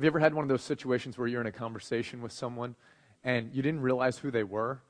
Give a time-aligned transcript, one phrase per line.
[0.00, 2.74] Have you ever had one of those situations where you're in a conversation with someone
[3.22, 4.80] and you didn't realize who they were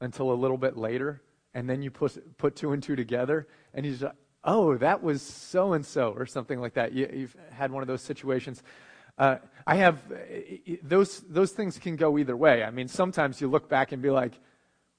[0.00, 1.22] until a little bit later,
[1.54, 5.22] and then you put, put two and two together, and you just, oh, that was
[5.22, 6.92] so and so, or something like that?
[6.92, 8.64] You, have had one of those situations.
[9.16, 9.36] Uh,
[9.68, 10.00] I have,
[10.82, 12.64] those, those things can go either way.
[12.64, 14.32] I mean, sometimes you look back and be like,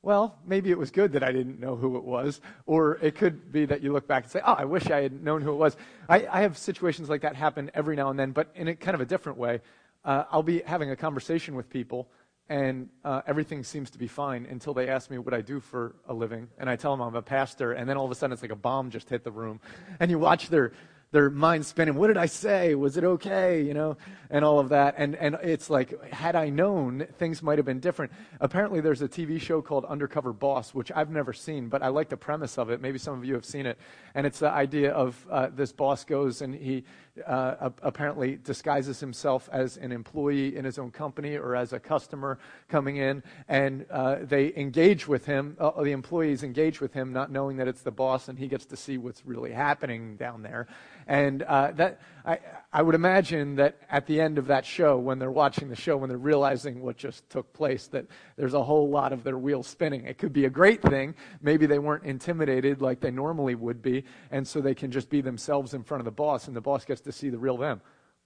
[0.07, 2.39] well, maybe it was good that I didn't know who it was.
[2.65, 5.21] Or it could be that you look back and say, oh, I wish I had
[5.21, 5.75] known who it was.
[6.07, 8.95] I, I have situations like that happen every now and then, but in a kind
[8.95, 9.59] of a different way.
[10.05, 12.07] Uh, I'll be having a conversation with people,
[12.47, 15.93] and uh, everything seems to be fine until they ask me what I do for
[16.07, 16.47] a living.
[16.57, 18.51] And I tell them I'm a pastor, and then all of a sudden it's like
[18.51, 19.59] a bomb just hit the room.
[19.99, 20.71] And you watch their
[21.11, 21.95] their mind spinning.
[21.95, 22.75] What did I say?
[22.75, 23.61] Was it okay?
[23.61, 23.97] You know,
[24.29, 24.95] and all of that.
[24.97, 28.11] And, and it's like, had I known, things might have been different.
[28.41, 32.09] Apparently, there's a TV show called Undercover Boss, which I've never seen, but I like
[32.09, 32.81] the premise of it.
[32.81, 33.77] Maybe some of you have seen it.
[34.15, 36.83] And it's the idea of uh, this boss goes and he
[37.25, 42.39] uh, apparently disguises himself as an employee in his own company or as a customer
[42.69, 45.55] coming in, and uh, they engage with him.
[45.59, 48.65] Uh, the employees engage with him, not knowing that it's the boss, and he gets
[48.65, 50.67] to see what's really happening down there.
[51.07, 52.39] And uh, that I,
[52.71, 55.95] I would imagine that at the end of that show, when they're watching the show,
[55.95, 59.67] when they're realizing what just took place, that there's a whole lot of their wheels
[59.67, 60.05] spinning.
[60.05, 61.15] It could be a great thing.
[61.41, 65.21] Maybe they weren't intimidated like they normally would be, and so they can just be
[65.21, 67.81] themselves in front of the boss, and the boss gets to see the real them.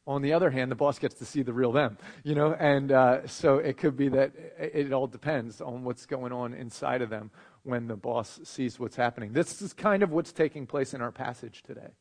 [0.08, 2.92] On the other hand, the boss gets to see the real them, you know, and
[2.92, 7.04] uh, so it could be that it, it all depends on what's going on inside
[7.04, 7.30] of them
[7.62, 9.34] when the boss sees what's happening.
[9.34, 11.92] This is kind of what's taking place in our passage today.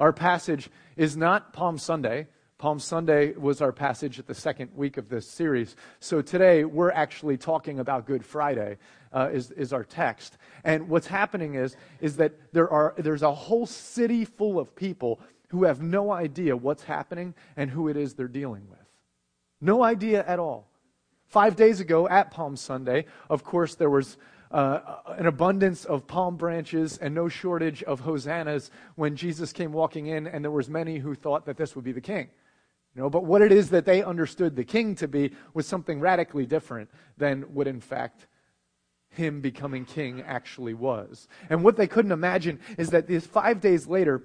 [0.00, 2.26] Our passage is not Palm Sunday.
[2.56, 5.76] Palm Sunday was our passage at the second week of this series.
[6.00, 8.78] So today we're actually talking about Good Friday
[9.12, 10.38] uh, is, is our text.
[10.64, 15.20] And what's happening is, is that there are, there's a whole city full of people
[15.48, 18.78] who have no idea what's happening and who it is they're dealing with.
[19.60, 20.70] No idea at all.
[21.26, 24.16] Five days ago at Palm Sunday, of course, there was
[24.50, 30.06] uh, an abundance of palm branches and no shortage of hosannas when Jesus came walking
[30.06, 32.28] in, and there was many who thought that this would be the king.
[32.94, 36.00] You know, but what it is that they understood the king to be was something
[36.00, 38.26] radically different than what, in fact,
[39.10, 41.28] him becoming king actually was.
[41.48, 44.24] And what they couldn't imagine is that these five days later,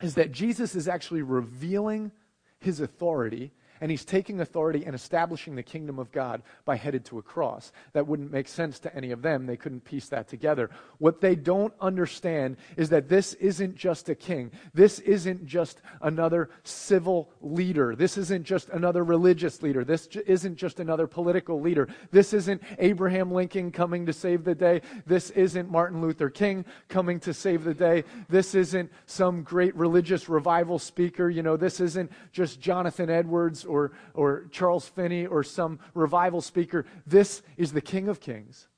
[0.00, 2.12] is that Jesus is actually revealing
[2.58, 7.18] his authority and he's taking authority and establishing the kingdom of God by headed to
[7.18, 7.72] a cross.
[7.92, 9.46] That wouldn't make sense to any of them.
[9.46, 10.70] They couldn't piece that together.
[10.98, 14.50] What they don't understand is that this isn't just a king.
[14.74, 17.94] This isn't just another civil leader.
[17.94, 19.84] This isn't just another religious leader.
[19.84, 21.88] This isn't just another political leader.
[22.10, 24.82] This isn't Abraham Lincoln coming to save the day.
[25.06, 28.04] This isn't Martin Luther King coming to save the day.
[28.28, 31.28] This isn't some great religious revival speaker.
[31.28, 36.86] You know, this isn't just Jonathan Edwards or, or Charles Finney or some revival speaker.
[37.06, 38.68] This is the King of Kings,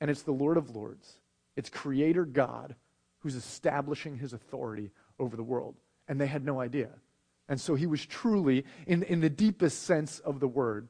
[0.00, 1.20] and it's the Lord of Lords.
[1.56, 2.74] It's Creator God
[3.20, 5.74] who's establishing his authority over the world.
[6.06, 6.90] And they had no idea.
[7.48, 10.88] And so he was truly, in, in the deepest sense of the word,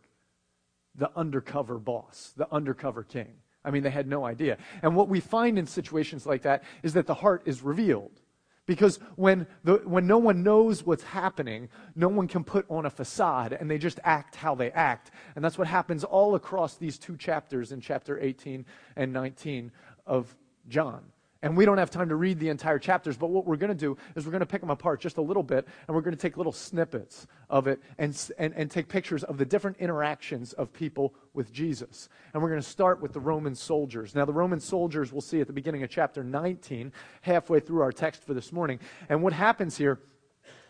[0.95, 3.35] the undercover boss, the undercover king.
[3.65, 4.59] I mean, they had no idea.
[4.83, 8.21] And what we find in situations like that is that the heart is revealed.
[8.67, 12.91] Because when, the, when no one knows what's happening, no one can put on a
[12.91, 15.13] facade and they just act how they act.
[15.37, 18.67] And that's what happens all across these two chapters in chapter 18
[18.97, 19.71] and 19
[20.07, 20.35] of
[20.69, 21.05] John.
[21.43, 23.75] And we don't have time to read the entire chapters, but what we're going to
[23.75, 26.17] do is we're going to pick them apart just a little bit, and we're going
[26.17, 30.55] to take little snippets of it and, and, and take pictures of the different interactions
[30.55, 32.09] of people with Jesus.
[32.33, 34.15] And we're going to start with the Roman soldiers.
[34.15, 37.93] Now, the Roman soldiers we'll see at the beginning of chapter 19, halfway through our
[37.93, 38.81] text for this morning.
[39.09, 40.01] And what happens here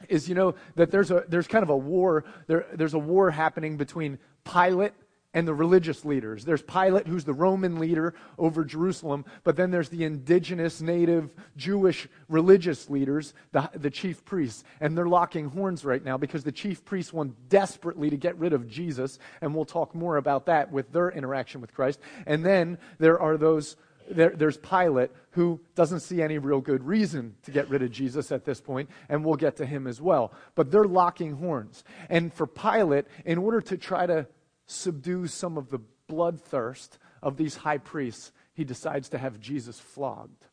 [0.08, 3.30] is, you know, that there's, a, there's kind of a war, there, there's a war
[3.30, 4.92] happening between Pilate
[5.36, 6.46] and the religious leaders.
[6.46, 12.08] There's Pilate, who's the Roman leader over Jerusalem, but then there's the indigenous, native, Jewish
[12.30, 14.64] religious leaders, the, the chief priests.
[14.80, 18.54] And they're locking horns right now because the chief priests want desperately to get rid
[18.54, 22.00] of Jesus, and we'll talk more about that with their interaction with Christ.
[22.26, 23.76] And then there are those.
[24.08, 28.30] There, there's Pilate, who doesn't see any real good reason to get rid of Jesus
[28.30, 30.32] at this point, and we'll get to him as well.
[30.54, 31.82] But they're locking horns.
[32.08, 34.28] And for Pilate, in order to try to
[34.66, 40.44] subdue some of the bloodthirst of these high priests, he decides to have Jesus flogged.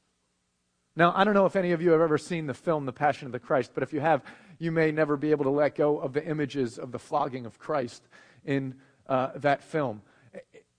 [0.96, 3.26] Now, I don't know if any of you have ever seen the film The Passion
[3.26, 4.24] of the Christ, but if you have,
[4.60, 7.58] you may never be able to let go of the images of the flogging of
[7.58, 8.04] Christ
[8.46, 8.76] in
[9.08, 10.02] uh, that film.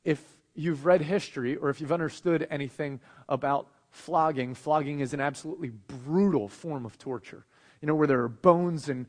[0.05, 0.23] If
[0.55, 6.49] you've read history or if you've understood anything about flogging, flogging is an absolutely brutal
[6.49, 7.45] form of torture.
[7.85, 9.05] You know, where there are bones and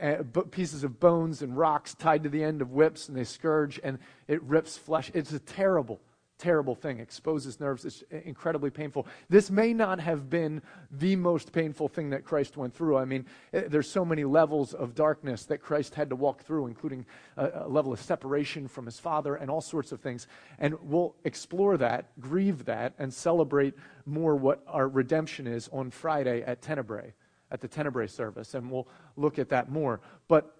[0.00, 0.18] uh,
[0.52, 3.98] pieces of bones and rocks tied to the end of whips, and they scourge, and
[4.28, 5.10] it rips flesh.
[5.14, 6.00] It's a terrible,
[6.38, 7.00] terrible thing.
[7.00, 7.84] Exposes nerves.
[7.84, 9.08] It's incredibly painful.
[9.28, 10.62] This may not have been
[10.92, 12.98] the most painful thing that Christ went through.
[12.98, 16.68] I mean, eh, there's so many levels of darkness that Christ had to walk through,
[16.68, 17.06] including
[17.36, 20.28] a, a level of separation from his Father and all sorts of things.
[20.60, 23.74] And we'll explore that, grieve that, and celebrate
[24.06, 27.12] more what our redemption is on Friday at Tenebrae,
[27.50, 28.54] at the Tenebrae service.
[28.54, 30.00] And we'll look at that more.
[30.28, 30.54] But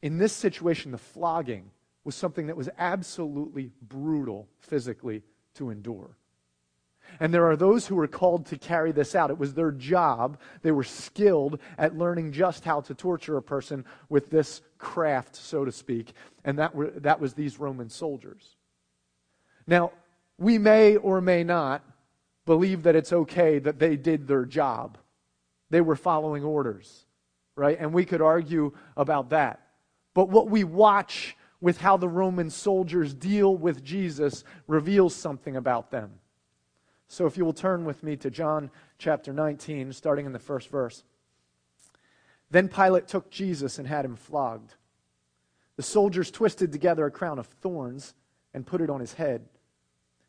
[0.00, 1.70] in this situation, the flogging,
[2.04, 5.22] was something that was absolutely brutal physically
[5.54, 6.16] to endure.
[7.20, 9.30] And there are those who were called to carry this out.
[9.30, 10.38] It was their job.
[10.62, 15.64] They were skilled at learning just how to torture a person with this craft, so
[15.64, 16.12] to speak.
[16.44, 18.56] And that, were, that was these Roman soldiers.
[19.66, 19.92] Now,
[20.38, 21.84] we may or may not
[22.46, 24.98] believe that it's okay that they did their job.
[25.72, 27.06] They were following orders,
[27.56, 27.78] right?
[27.80, 29.68] And we could argue about that.
[30.12, 35.90] But what we watch with how the Roman soldiers deal with Jesus reveals something about
[35.90, 36.10] them.
[37.08, 40.68] So if you will turn with me to John chapter 19, starting in the first
[40.68, 41.04] verse.
[42.50, 44.74] Then Pilate took Jesus and had him flogged.
[45.76, 48.12] The soldiers twisted together a crown of thorns
[48.52, 49.46] and put it on his head.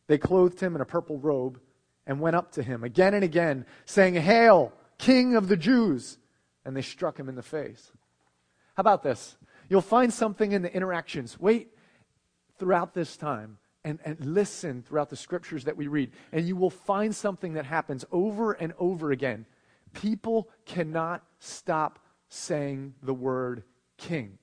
[0.08, 1.60] They clothed him in a purple robe
[2.08, 4.72] and went up to him again and again, saying, Hail,
[5.04, 6.18] King of the Jews!
[6.64, 7.92] And they struck him in the face.
[8.76, 9.36] How about this?
[9.68, 11.38] You'll find something in the interactions.
[11.38, 11.72] Wait
[12.58, 16.70] throughout this time and, and listen throughout the scriptures that we read, and you will
[16.70, 19.46] find something that happens over and over again.
[19.92, 23.64] People cannot stop saying the word
[23.98, 24.38] king.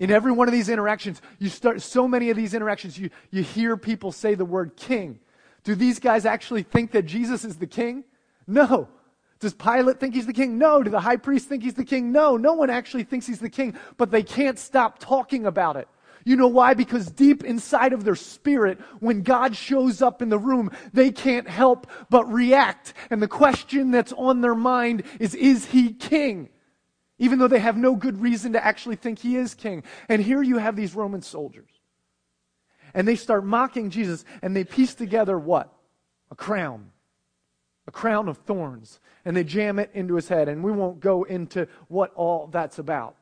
[0.00, 3.44] In every one of these interactions, you start so many of these interactions, you, you
[3.44, 5.20] hear people say the word king.
[5.62, 8.02] Do these guys actually think that Jesus is the king?
[8.48, 8.88] No.
[9.38, 10.58] Does Pilate think he's the king?
[10.58, 10.82] No.
[10.82, 12.10] Do the high priest think he's the king?
[12.10, 12.36] No.
[12.36, 15.88] No one actually thinks he's the king, but they can't stop talking about it.
[16.24, 16.74] You know why?
[16.74, 21.48] Because deep inside of their spirit, when God shows up in the room, they can't
[21.48, 22.94] help but react.
[23.10, 26.48] And the question that's on their mind is, is he king?
[27.18, 29.84] Even though they have no good reason to actually think he is king.
[30.08, 31.70] And here you have these Roman soldiers.
[32.92, 35.72] And they start mocking Jesus and they piece together what?
[36.30, 36.90] A crown
[37.86, 40.48] a crown of thorns, and they jam it into his head.
[40.48, 43.16] And we won't go into what all that's about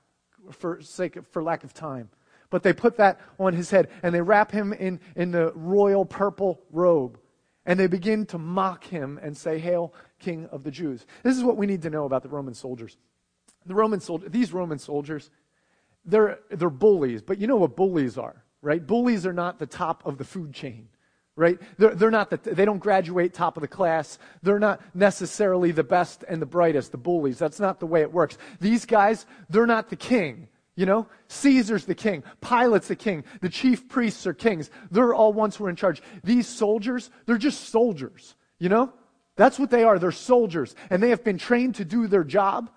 [0.53, 2.09] for sake of, for lack of time.
[2.51, 6.05] But they put that on his head, and they wrap him in, in the royal
[6.05, 7.19] purple robe.
[7.67, 11.07] And they begin to mock him and say, Hail, King of the Jews.
[11.23, 12.97] This is what we need to know about the Roman soldiers.
[13.67, 15.31] The Roman soldiers, these Roman soldiers,
[16.05, 18.87] they're, they're bullies, but you know what bullies are, right?
[18.87, 20.89] Bullies are not the top of the food chain
[21.37, 21.59] right?
[21.79, 24.19] They're, they're not the, they don't graduate top of the class.
[24.43, 27.39] They're not necessarily the best and the brightest, the bullies.
[27.39, 28.39] That's not the way it works.
[28.61, 30.49] These guys, they're not the king.
[30.77, 32.25] You know, Caesar's the king.
[32.41, 33.25] Pilate's the king.
[33.41, 34.71] The chief priests are kings.
[34.91, 36.03] They're all ones who are in charge.
[36.25, 38.35] These soldiers, they're just soldiers.
[38.59, 38.93] You know,
[39.37, 39.99] that's what they are.
[39.99, 40.75] They're soldiers.
[40.91, 42.71] And they have been trained to do their job,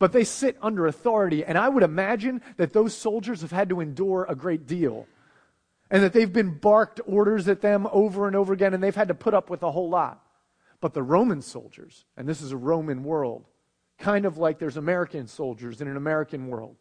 [0.00, 1.44] but they sit under authority.
[1.44, 5.06] And I would imagine that those soldiers have had to endure a great deal
[5.90, 9.08] and that they've been barked orders at them over and over again, and they've had
[9.08, 10.24] to put up with a whole lot.
[10.80, 13.46] But the Roman soldiers, and this is a Roman world,
[13.98, 16.76] kind of like there's American soldiers in an American world.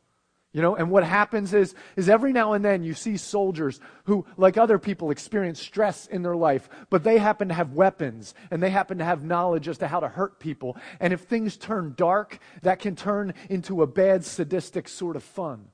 [0.51, 4.25] You know, and what happens is, is every now and then you see soldiers who,
[4.35, 8.63] like other people, experience stress in their life, but they happen to have weapons and
[8.63, 10.75] they happen to have knowledge as to how to hurt people.
[10.99, 15.67] And if things turn dark, that can turn into a bad, sadistic sort of fun.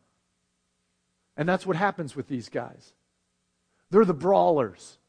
[1.38, 2.94] And that's what happens with these guys.
[3.96, 5.00] They're the brawlers,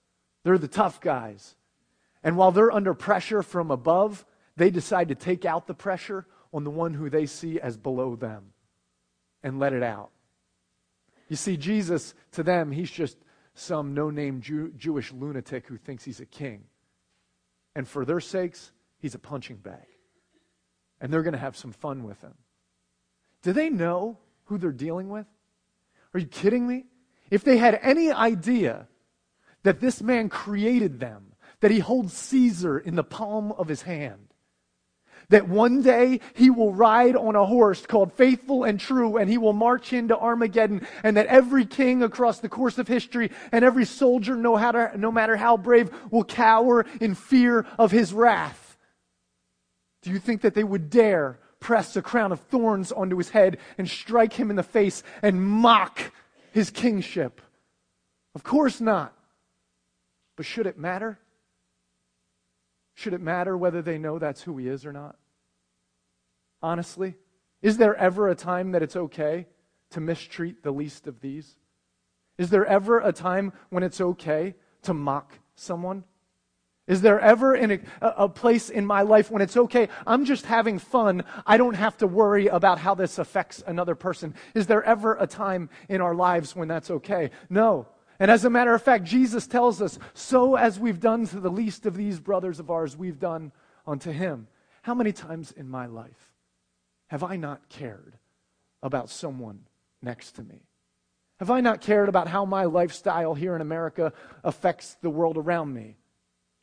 [0.44, 1.56] they're the tough guys.
[2.22, 4.24] And while they're under pressure from above,
[4.54, 8.14] they decide to take out the pressure on the one who they see as below
[8.14, 8.52] them
[9.42, 10.10] and let it out.
[11.28, 13.18] You see, Jesus, to them, he's just
[13.54, 16.62] some no name Jew- Jewish lunatic who thinks he's a king.
[17.74, 19.88] And for their sakes, he's a punching bag.
[21.00, 22.34] And they're going to have some fun with him.
[23.42, 25.26] Do they know who they're dealing with?
[26.14, 26.84] Are you kidding me?
[27.30, 28.88] If they had any idea
[29.62, 34.28] that this man created them, that he holds Caesar in the palm of his hand,
[35.28, 39.38] that one day he will ride on a horse called Faithful and True and he
[39.38, 43.84] will march into Armageddon, and that every king across the course of history and every
[43.84, 48.78] soldier, no, to, no matter how brave, will cower in fear of his wrath.
[50.02, 53.58] Do you think that they would dare press a crown of thorns onto his head
[53.78, 56.12] and strike him in the face and mock
[56.56, 57.40] his kingship?
[58.34, 59.14] Of course not.
[60.36, 61.18] But should it matter?
[62.94, 65.16] Should it matter whether they know that's who he is or not?
[66.62, 67.14] honestly?
[67.62, 69.46] Is there ever a time that it's okay
[69.90, 71.56] to mistreat the least of these?
[72.38, 76.04] Is there ever a time when it's okay to mock someone?
[76.86, 79.88] Is there ever a, a, place in my life when it's okay?
[80.06, 81.24] I'm just having fun.
[81.44, 84.34] I don't have to worry about how this affects another person.
[84.54, 87.30] Is there ever a time in our lives when that's okay?
[87.50, 87.88] No.
[88.20, 91.50] And as a matter of fact, Jesus tells us, so as we've done to the
[91.50, 93.50] least of these brothers of ours, we've done
[93.84, 94.46] unto him.
[94.82, 96.32] How many times in my life
[97.08, 98.16] have I not cared
[98.80, 99.66] about someone
[100.02, 100.62] next to me?
[101.40, 104.12] Have I not cared about how my lifestyle here in America
[104.44, 105.96] affects the world around me?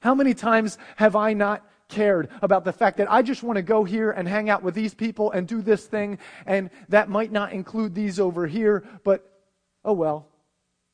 [0.04, 3.62] How many times have I not cared about the fact that I just want to
[3.62, 7.32] go here and hang out with these people and do this thing, and that might
[7.32, 9.26] not include these over here, but
[9.86, 10.28] oh well.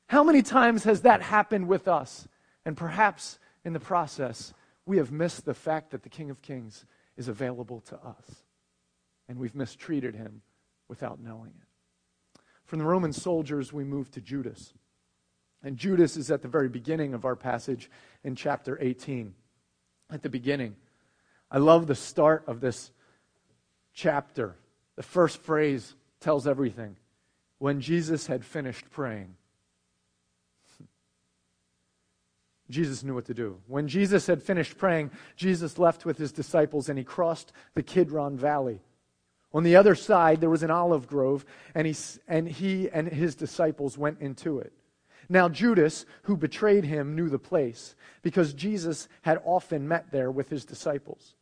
[0.10, 2.28] How many times has that happened with us?
[2.66, 4.54] And perhaps in the process,
[4.86, 6.86] we have missed the fact that the King of Kings
[7.18, 8.44] is available to us,
[9.28, 10.44] and we've mistreated him
[10.88, 12.42] without knowing it.
[12.64, 14.72] From the Roman soldiers, we move to Judas.
[15.64, 17.90] And Judas is at the very beginning of our passage
[18.24, 19.34] in chapter 18.
[20.12, 20.76] At the beginning.
[21.52, 22.92] I love the start of this
[23.94, 24.56] chapter.
[24.96, 26.96] The first phrase tells everything.
[27.58, 29.36] When Jesus had finished praying,
[32.70, 33.58] Jesus knew what to do.
[33.68, 38.38] When Jesus had finished praying, Jesus left with his disciples and he crossed the Kidron
[38.38, 38.82] Valley.
[39.54, 41.96] On the other side, there was an olive grove, and he,
[42.28, 44.72] and he and his disciples went into it.
[45.30, 50.50] Now, Judas, who betrayed him, knew the place, because Jesus had often met there with
[50.50, 51.36] his disciples.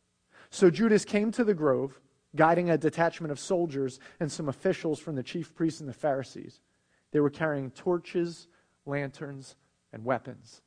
[0.50, 1.98] So Judas came to the grove,
[2.36, 6.60] guiding a detachment of soldiers and some officials from the chief priests and the Pharisees.
[7.12, 8.46] They were carrying torches,
[8.84, 9.56] lanterns,
[9.92, 10.60] and weapons.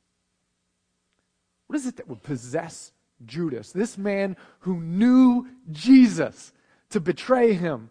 [1.68, 2.92] What is it that would possess
[3.24, 6.52] Judas, this man who knew Jesus,
[6.90, 7.90] to betray him?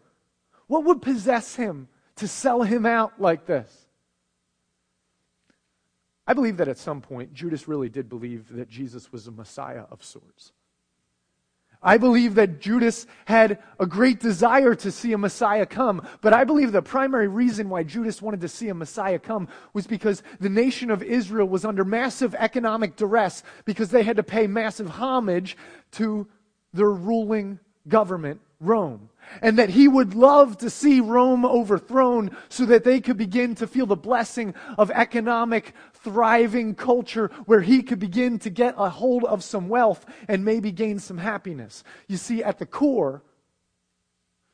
[0.68, 3.88] What would possess him to sell him out like this?
[6.32, 9.84] I believe that at some point, Judas really did believe that Jesus was a Messiah
[9.92, 10.54] of sorts.
[11.84, 16.46] I believe that Judas had a great desire to see a Messiah come, but I
[16.46, 20.48] believe the primary reason why Judas wanted to see a Messiah come was because the
[20.48, 25.58] nation of Israel was under massive economic duress because they had to pay massive homage
[25.92, 26.30] to
[26.72, 27.60] their ruling
[27.90, 29.10] government, Rome
[29.42, 33.68] and that he would love to see Rome overthrown so that they could begin to
[33.68, 39.24] feel the blessing of economic, thriving culture where he could begin to get a hold
[39.26, 41.84] of some wealth and maybe gain some happiness.
[42.08, 43.24] You see, at the core,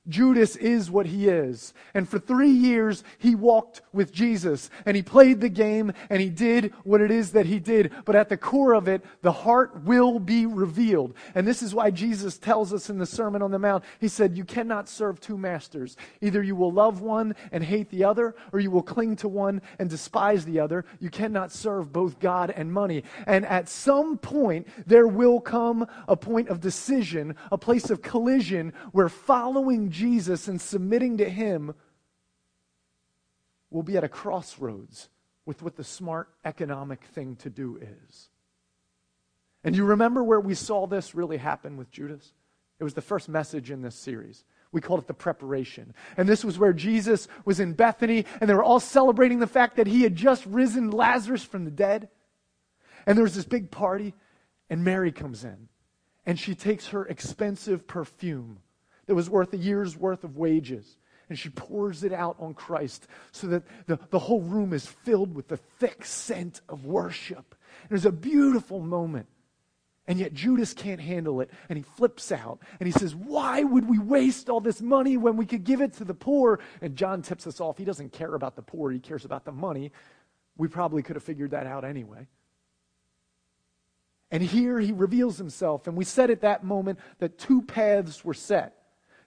[0.08, 1.74] Judas is what he is.
[1.94, 6.30] And for three years, he walked with Jesus and he played the game and he
[6.30, 7.92] did what it is that he did.
[8.06, 11.14] But at the core of it, the heart will be revealed.
[11.36, 14.38] And this is why Jesus tells us in the Sermon on the Mount, he said,
[14.38, 15.98] You cannot serve two masters.
[16.22, 19.62] Either you will love one and hate the other, or you will cling to one
[19.80, 20.86] and despise the other.
[21.00, 23.04] You cannot serve both God and money.
[23.26, 28.74] And at some point, there will come a point of decision, a place of collision
[28.92, 31.74] where following Jesus and submitting to Him
[33.72, 35.10] will be at a crossroads
[35.46, 38.30] with what the smart economic thing to do is.
[39.64, 42.32] And you remember where we saw this really happen with Judas?
[42.80, 44.44] It was the first message in this series.
[44.72, 45.94] We called it the preparation.
[46.16, 49.78] And this was where Jesus was in Bethany, and they were all celebrating the fact
[49.78, 52.10] that he had just risen Lazarus from the dead.
[53.06, 54.14] And there was this big party,
[54.70, 55.70] and Mary comes in,
[56.26, 58.60] and she takes her expensive perfume
[59.08, 60.98] that was worth a year's worth of wages.
[61.30, 65.36] And she pours it out on Christ so that the, the whole room is filled
[65.36, 67.56] with the thick scent of worship.
[67.90, 69.28] There's a beautiful moment.
[70.10, 71.52] And yet Judas can't handle it.
[71.68, 75.36] And he flips out and he says, Why would we waste all this money when
[75.36, 76.60] we could give it to the poor?
[76.82, 77.78] And John tips us off.
[77.78, 79.92] He doesn't care about the poor, he cares about the money.
[80.56, 82.28] We probably could have figured that out anyway.
[84.32, 85.88] And here he reveals himself.
[85.88, 88.78] And we said at that moment that two paths were set.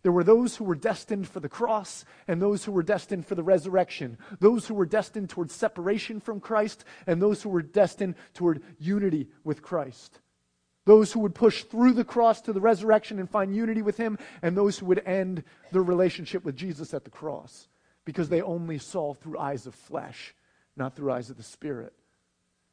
[0.02, 3.34] There were those who were destined for the cross and those who were destined for
[3.34, 4.18] the resurrection.
[4.38, 9.28] Those who were destined toward separation from Christ and those who were destined toward unity
[9.44, 10.20] with Christ.
[10.86, 14.18] Those who would push through the cross to the resurrection and find unity with Him,
[14.42, 17.68] and those who would end their relationship with Jesus at the cross
[18.04, 20.34] because they only saw through eyes of flesh,
[20.76, 21.92] not through eyes of the Spirit.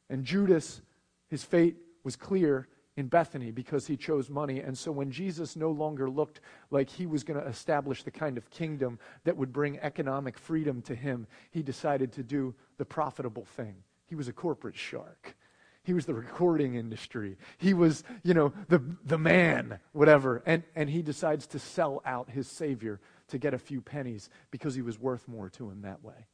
[0.10, 0.82] And Judas,
[1.28, 4.60] his fate was clear in Bethany because he chose money.
[4.60, 8.38] And so when Jesus no longer looked like he was going to establish the kind
[8.38, 13.46] of kingdom that would bring economic freedom to him, he decided to do the profitable
[13.46, 13.76] thing.
[14.08, 15.36] He was a corporate shark.
[15.84, 17.38] He was the recording industry.
[17.60, 20.44] He was, you know, the, the man, whatever.
[20.46, 23.00] And, and he decides to sell out his Savior
[23.30, 26.26] to get a few pennies because he was worth more to him that way.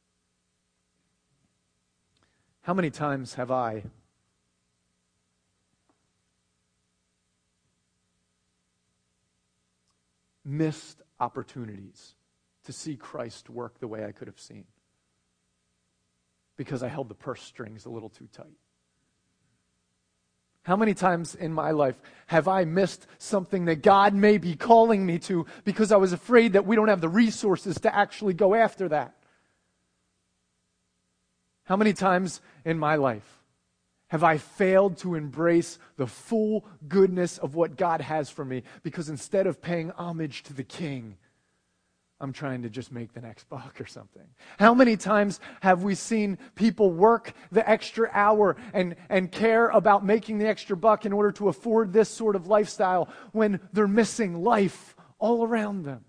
[2.62, 3.84] How many times have I
[10.44, 12.14] missed opportunities
[12.64, 14.64] to see Christ work the way I could have seen
[16.56, 18.56] because I held the purse strings a little too tight.
[20.62, 25.04] How many times in my life have I missed something that God may be calling
[25.04, 28.54] me to because I was afraid that we don't have the resources to actually go
[28.54, 29.14] after that?
[31.64, 33.43] How many times in my life
[34.14, 39.08] have I failed to embrace the full goodness of what God has for me because
[39.08, 41.16] instead of paying homage to the king,
[42.20, 44.22] I'm trying to just make the next buck or something.
[44.56, 50.06] How many times have we seen people work the extra hour and, and care about
[50.06, 54.44] making the extra buck in order to afford this sort of lifestyle when they're missing
[54.44, 56.04] life all around them?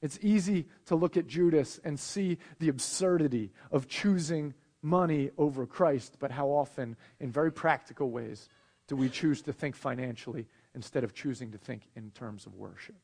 [0.00, 4.54] It's easy to look at Judas and see the absurdity of choosing
[4.84, 8.48] money over Christ, but how often, in very practical ways,
[8.86, 12.94] do we choose to think financially instead of choosing to think in terms of worship?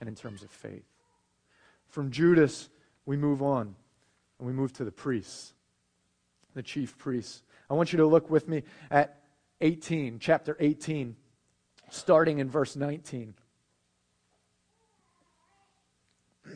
[0.00, 0.84] and in terms of faith.
[1.88, 2.68] From Judas,
[3.06, 3.74] we move on
[4.38, 5.54] and we move to the priests,
[6.54, 7.42] the chief priests.
[7.70, 9.20] I want you to look with me at
[9.62, 11.16] 18, chapter 18,
[11.90, 13.32] starting in verse 19.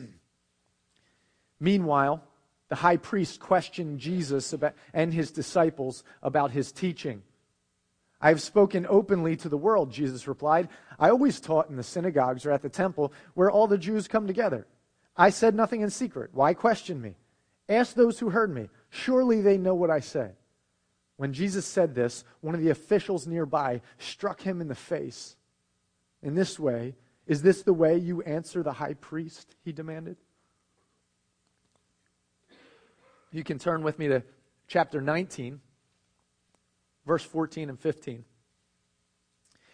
[1.59, 2.23] Meanwhile,
[2.69, 7.23] the high priest questioned Jesus about, and his disciples about his teaching.
[8.21, 10.69] I have spoken openly to the world, Jesus replied.
[10.99, 14.27] I always taught in the synagogues or at the temple where all the Jews come
[14.27, 14.67] together.
[15.15, 16.31] I said nothing in secret.
[16.33, 17.15] Why question me?
[17.67, 18.69] Ask those who heard me.
[18.89, 20.31] Surely they know what I say.
[21.17, 25.35] When Jesus said this, one of the officials nearby struck him in the face.
[26.21, 26.95] In this way,
[27.25, 29.55] is this the way you answer the high priest?
[29.63, 30.17] He demanded.
[33.31, 34.23] You can turn with me to
[34.67, 35.61] chapter 19
[37.09, 38.23] verse 14 and 15.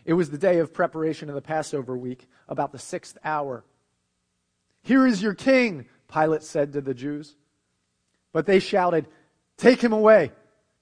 [0.06, 3.65] It was the day of preparation of the Passover week, about the sixth hour.
[4.84, 7.36] Here is your king, Pilate said to the Jews.
[8.32, 9.08] But they shouted,
[9.58, 10.32] Take him away!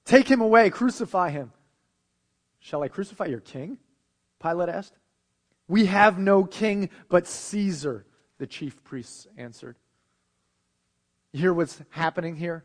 [0.05, 0.69] Take him away!
[0.69, 1.51] Crucify him!
[2.59, 3.79] Shall I crucify your king?
[4.39, 4.97] Pilate asked.
[5.67, 8.05] We have no king but Caesar,
[8.37, 9.77] the chief priests answered.
[11.33, 12.63] You hear what's happening here?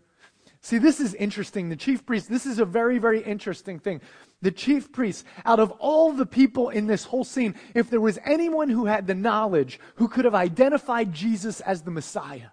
[0.61, 1.69] See, this is interesting.
[1.69, 4.01] The chief priest, this is a very, very interesting thing.
[4.43, 8.19] The chief priest, out of all the people in this whole scene, if there was
[8.25, 12.49] anyone who had the knowledge who could have identified Jesus as the Messiah,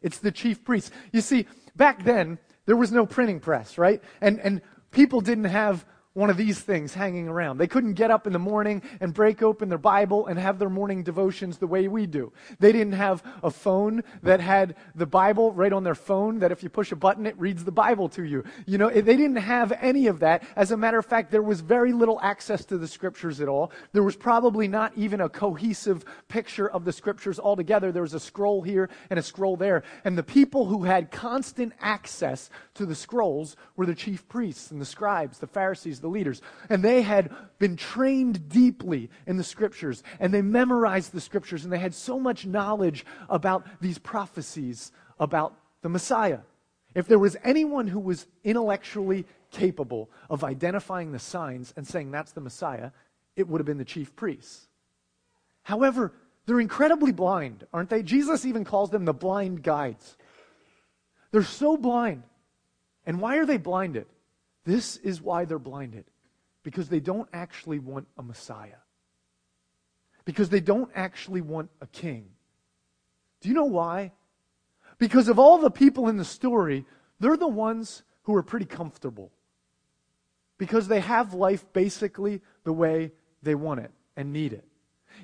[0.00, 0.92] it's the chief priest.
[1.12, 4.02] You see, back then, there was no printing press, right?
[4.20, 7.58] And, and people didn't have one of these things hanging around.
[7.58, 10.68] They couldn't get up in the morning and break open their Bible and have their
[10.68, 12.32] morning devotions the way we do.
[12.58, 16.64] They didn't have a phone that had the Bible right on their phone that if
[16.64, 18.42] you push a button, it reads the Bible to you.
[18.66, 20.42] You know, they didn't have any of that.
[20.56, 23.70] As a matter of fact, there was very little access to the scriptures at all.
[23.92, 27.92] There was probably not even a cohesive picture of the scriptures altogether.
[27.92, 29.84] There was a scroll here and a scroll there.
[30.04, 34.80] And the people who had constant access to the scrolls were the chief priests and
[34.80, 36.42] the scribes, the Pharisees, the leaders.
[36.68, 41.72] And they had been trained deeply in the scriptures, and they memorized the scriptures, and
[41.72, 46.40] they had so much knowledge about these prophecies about the Messiah.
[46.94, 52.32] If there was anyone who was intellectually capable of identifying the signs and saying that's
[52.32, 52.90] the Messiah,
[53.36, 54.68] it would have been the chief priests.
[55.62, 56.12] However,
[56.46, 58.02] they're incredibly blind, aren't they?
[58.02, 60.16] Jesus even calls them the blind guides.
[61.30, 62.24] They're so blind.
[63.06, 64.06] And why are they blinded?
[64.64, 66.04] This is why they're blinded.
[66.62, 68.82] Because they don't actually want a Messiah.
[70.24, 72.28] Because they don't actually want a king.
[73.40, 74.12] Do you know why?
[74.98, 76.84] Because of all the people in the story,
[77.18, 79.32] they're the ones who are pretty comfortable.
[80.58, 84.66] Because they have life basically the way they want it and need it.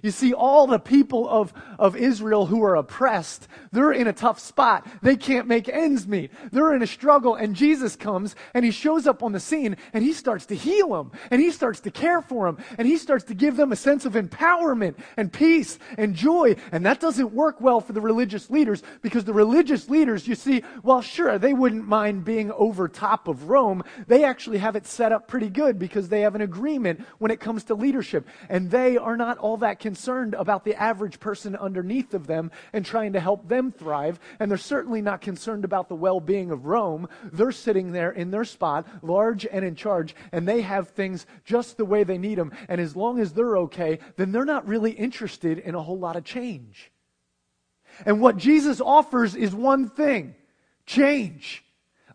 [0.02, 4.38] You see, all the people of, of Israel who are oppressed, they're in a tough
[4.38, 4.87] spot.
[5.02, 6.30] They can't make ends meet.
[6.52, 10.04] They're in a struggle, and Jesus comes and he shows up on the scene and
[10.04, 13.24] he starts to heal them and he starts to care for them and he starts
[13.24, 16.56] to give them a sense of empowerment and peace and joy.
[16.72, 20.62] And that doesn't work well for the religious leaders because the religious leaders, you see,
[20.82, 23.82] well, sure, they wouldn't mind being over top of Rome.
[24.06, 27.40] They actually have it set up pretty good because they have an agreement when it
[27.40, 28.26] comes to leadership.
[28.48, 32.85] And they are not all that concerned about the average person underneath of them and
[32.85, 34.18] trying to help them thrive.
[34.40, 37.09] And they're certainly not concerned about the well being of Rome.
[37.33, 41.77] They're sitting there in their spot, large and in charge, and they have things just
[41.77, 42.51] the way they need them.
[42.68, 46.16] And as long as they're okay, then they're not really interested in a whole lot
[46.16, 46.90] of change.
[48.05, 50.35] And what Jesus offers is one thing
[50.85, 51.62] change.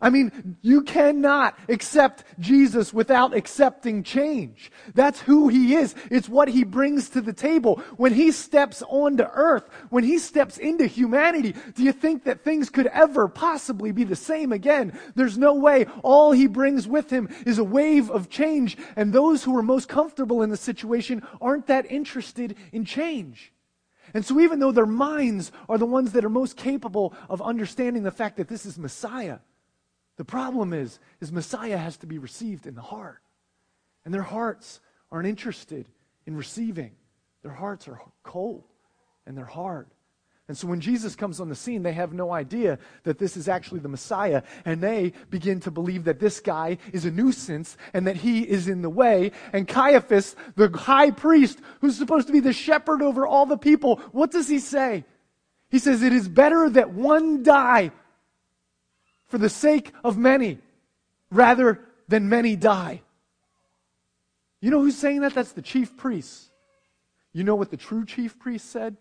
[0.02, 4.72] I mean, you cannot accept Jesus without accepting change.
[4.94, 5.94] That's who he is.
[6.10, 7.76] It's what he brings to the table.
[7.96, 12.68] When he steps onto earth, when he steps into humanity, do you think that things
[12.68, 14.98] could ever possibly be the same again?
[15.14, 15.86] There's no way.
[16.02, 19.88] All he brings with him is a wave of change, and those who are most
[19.88, 23.52] comfortable in the situation aren't that interested in change.
[24.14, 28.02] And so even though their minds are the ones that are most capable of understanding
[28.02, 29.38] the fact that this is Messiah,
[30.16, 33.20] the problem is, is Messiah has to be received in the heart.
[34.04, 35.86] And their hearts aren't interested
[36.26, 36.92] in receiving.
[37.42, 38.64] Their hearts are cold
[39.26, 39.86] and they're hard.
[40.48, 43.48] And so when Jesus comes on the scene, they have no idea that this is
[43.48, 44.42] actually the Messiah.
[44.64, 48.68] And they begin to believe that this guy is a nuisance and that he is
[48.68, 49.30] in the way.
[49.52, 53.96] And Caiaphas, the high priest, who's supposed to be the shepherd over all the people,
[54.10, 55.04] what does he say?
[55.70, 57.92] He says, It is better that one die
[59.32, 60.58] for the sake of many
[61.30, 63.00] rather than many die.
[64.60, 65.32] You know who's saying that?
[65.32, 66.50] That's the chief priest.
[67.32, 68.98] You know what the true chief priest said?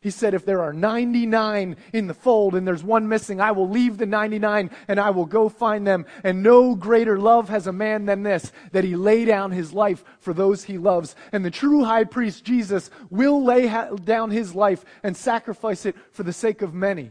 [0.00, 3.68] He said, If there are 99 in the fold and there's one missing, I will
[3.68, 6.06] leave the 99 and I will go find them.
[6.22, 10.04] And no greater love has a man than this, that he lay down his life
[10.20, 11.16] for those he loves.
[11.32, 13.66] And the true high priest, Jesus, will lay
[14.04, 17.10] down his life and sacrifice it for the sake of many.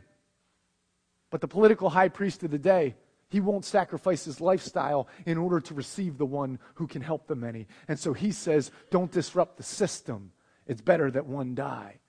[1.29, 2.95] But the political high priest of the day,
[3.29, 7.35] he won't sacrifice his lifestyle in order to receive the one who can help the
[7.35, 7.67] many.
[7.87, 10.31] And so he says, don't disrupt the system.
[10.65, 11.99] It's better that one die.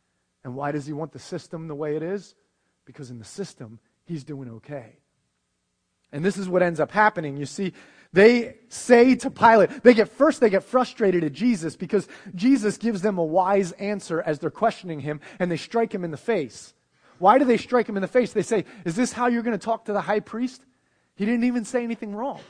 [0.44, 2.34] And why does he want the system the way it is?
[2.84, 4.98] Because in the system, he's doing okay.
[6.12, 7.36] And this is what ends up happening.
[7.36, 7.72] You see,
[8.12, 13.02] they say to Pilate, they get first they get frustrated at Jesus because Jesus gives
[13.02, 16.72] them a wise answer as they're questioning him and they strike him in the face.
[17.18, 18.32] Why do they strike him in the face?
[18.32, 20.64] They say, Is this how you're going to talk to the high priest?
[21.16, 22.40] He didn't even say anything wrong.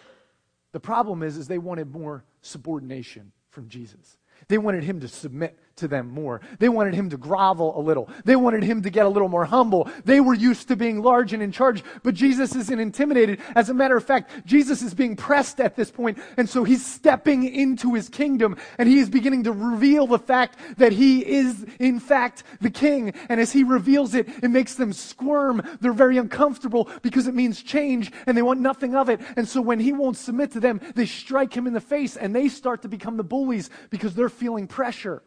[0.72, 4.18] The problem is, is they wanted more subordination from Jesus.
[4.48, 6.40] They wanted him to submit to them more.
[6.58, 8.08] They wanted him to grovel a little.
[8.24, 9.88] They wanted him to get a little more humble.
[10.04, 13.40] They were used to being large and in charge, but Jesus isn't intimidated.
[13.54, 16.84] As a matter of fact, Jesus is being pressed at this point, and so he's
[16.84, 21.64] stepping into his kingdom, and he is beginning to reveal the fact that he is,
[21.78, 23.12] in fact, the king.
[23.28, 25.62] And as he reveals it, it makes them squirm.
[25.80, 29.20] They're very uncomfortable because it means change, and they want nothing of it.
[29.36, 32.34] And so when he won't submit to them, they strike him in the face, and
[32.34, 35.22] they start to become the bullies because they're feeling pressure.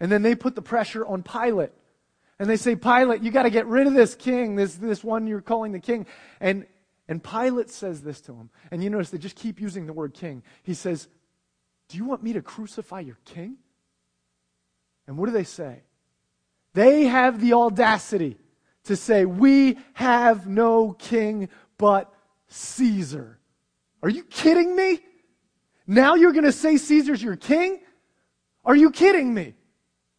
[0.00, 1.72] And then they put the pressure on Pilate.
[2.38, 5.26] And they say, Pilate, you got to get rid of this king, this, this one
[5.26, 6.06] you're calling the king.
[6.40, 6.66] And,
[7.08, 8.50] and Pilate says this to him.
[8.70, 10.42] And you notice they just keep using the word king.
[10.62, 11.08] He says,
[11.88, 13.56] Do you want me to crucify your king?
[15.06, 15.82] And what do they say?
[16.74, 18.36] They have the audacity
[18.84, 22.12] to say, We have no king but
[22.48, 23.38] Caesar.
[24.02, 25.00] Are you kidding me?
[25.86, 27.80] Now you're going to say Caesar's your king?
[28.64, 29.54] Are you kidding me?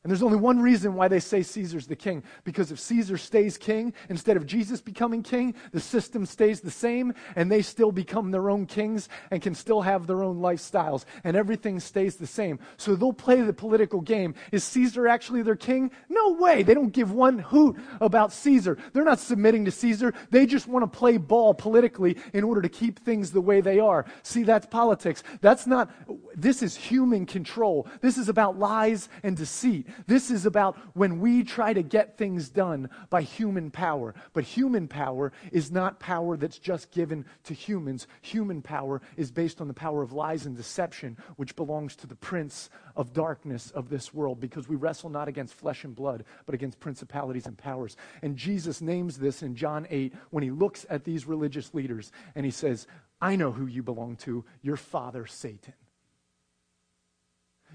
[0.08, 2.24] And there's only one reason why they say Caesar's the king.
[2.46, 7.14] Because if Caesar stays king, instead of Jesus becoming king, the system stays the same,
[7.36, 11.36] and they still become their own kings and can still have their own lifestyles, and
[11.36, 12.58] everything stays the same.
[12.78, 14.34] So they'll play the political game.
[14.54, 15.92] Is Caesar actually their king?
[16.08, 16.64] No way.
[16.64, 18.78] They don't give one hoot about Caesar.
[18.94, 20.14] They're not submitting to Caesar.
[20.32, 23.82] They just want to play ball politically in order to keep things the way they
[23.82, 24.06] are.
[24.24, 25.22] See, that's politics.
[25.42, 25.92] That's not,
[26.34, 27.90] this is human control.
[28.00, 29.86] This is about lies and deceit.
[30.06, 34.14] This is about when we try to get things done by human power.
[34.34, 38.08] But human power is not power that's just given to humans.
[38.22, 42.16] Human power is based on the power of lies and deception, which belongs to the
[42.16, 46.56] prince of darkness of this world, because we wrestle not against flesh and blood, but
[46.56, 47.96] against principalities and powers.
[48.22, 52.46] And Jesus names this in John 8 when he looks at these religious leaders and
[52.46, 52.88] he says,
[53.22, 55.74] I know who you belong to, your father, Satan.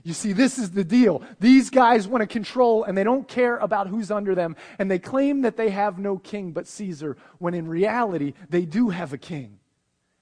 [0.05, 1.23] You see, this is the deal.
[1.39, 4.57] These guys want to control and they don't care about who's under them.
[4.79, 8.89] And they claim that they have no king but Caesar, when in reality, they do
[8.89, 9.61] have a king.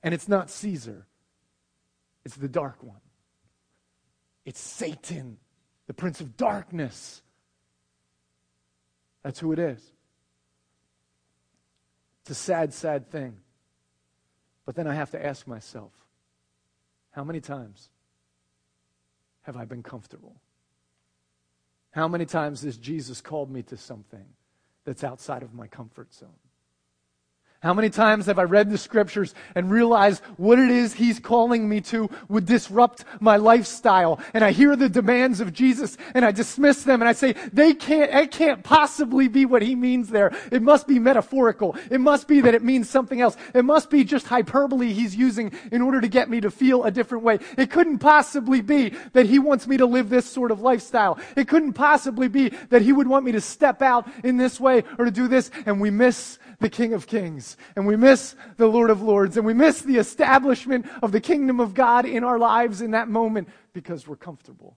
[0.03, 1.07] And it's not Caesar,
[2.25, 3.01] it's the dark one.
[4.45, 5.39] It's Satan,
[5.87, 7.23] the prince of darkness.
[9.23, 9.81] That's who it is.
[12.23, 13.37] It's a sad, sad thing.
[14.65, 15.93] But then I have to ask myself
[17.11, 17.91] how many times
[19.51, 20.37] have I been comfortable?
[21.91, 24.27] How many times has Jesus called me to something
[24.85, 26.29] that's outside of my comfort zone?
[27.63, 31.69] How many times have I read the scriptures and realized what it is he's calling
[31.69, 34.19] me to would disrupt my lifestyle?
[34.33, 37.75] And I hear the demands of Jesus and I dismiss them and I say, they
[37.75, 40.35] can't, it can't possibly be what he means there.
[40.51, 41.77] It must be metaphorical.
[41.91, 43.37] It must be that it means something else.
[43.55, 46.91] It must be just hyperbole he's using in order to get me to feel a
[46.91, 47.41] different way.
[47.59, 51.19] It couldn't possibly be that he wants me to live this sort of lifestyle.
[51.37, 54.83] It couldn't possibly be that he would want me to step out in this way
[54.99, 55.51] or to do this.
[55.67, 59.45] And we miss the King of Kings, and we miss the Lord of Lords, and
[59.45, 63.49] we miss the establishment of the kingdom of God in our lives in that moment
[63.73, 64.77] because we're comfortable.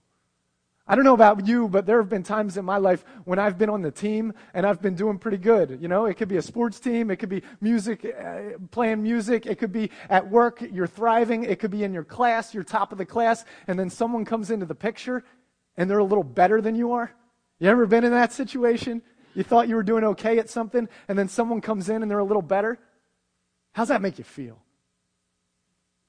[0.86, 3.56] I don't know about you, but there have been times in my life when I've
[3.56, 5.78] been on the team and I've been doing pretty good.
[5.80, 9.46] You know, it could be a sports team, it could be music, uh, playing music,
[9.46, 12.92] it could be at work, you're thriving, it could be in your class, you're top
[12.92, 15.24] of the class, and then someone comes into the picture
[15.78, 17.10] and they're a little better than you are.
[17.60, 19.00] You ever been in that situation?
[19.34, 22.18] You thought you were doing okay at something, and then someone comes in and they're
[22.18, 22.78] a little better?
[23.72, 24.58] How's that make you feel?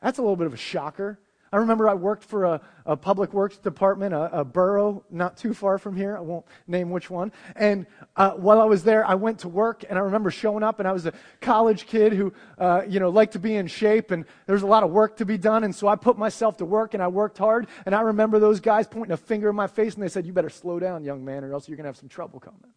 [0.02, 1.20] That's a little bit of a shocker.
[1.52, 5.54] I remember I worked for a, a public works department, a, a, borough not too
[5.54, 6.18] far from here.
[6.18, 7.32] I won't name which one.
[7.56, 7.86] And
[8.18, 10.88] uh, while I was there, I went to work, and I remember showing up, and
[10.88, 14.26] I was a college kid who, uh, you know, liked to be in shape, and
[14.48, 15.64] there was a lot of work to be done.
[15.64, 17.68] And so I put myself to work, and I worked hard.
[17.86, 20.34] And I remember those guys pointing a finger in my face, and they said, "You
[20.34, 22.74] better slow down, young man, or else you're going to have some trouble coming."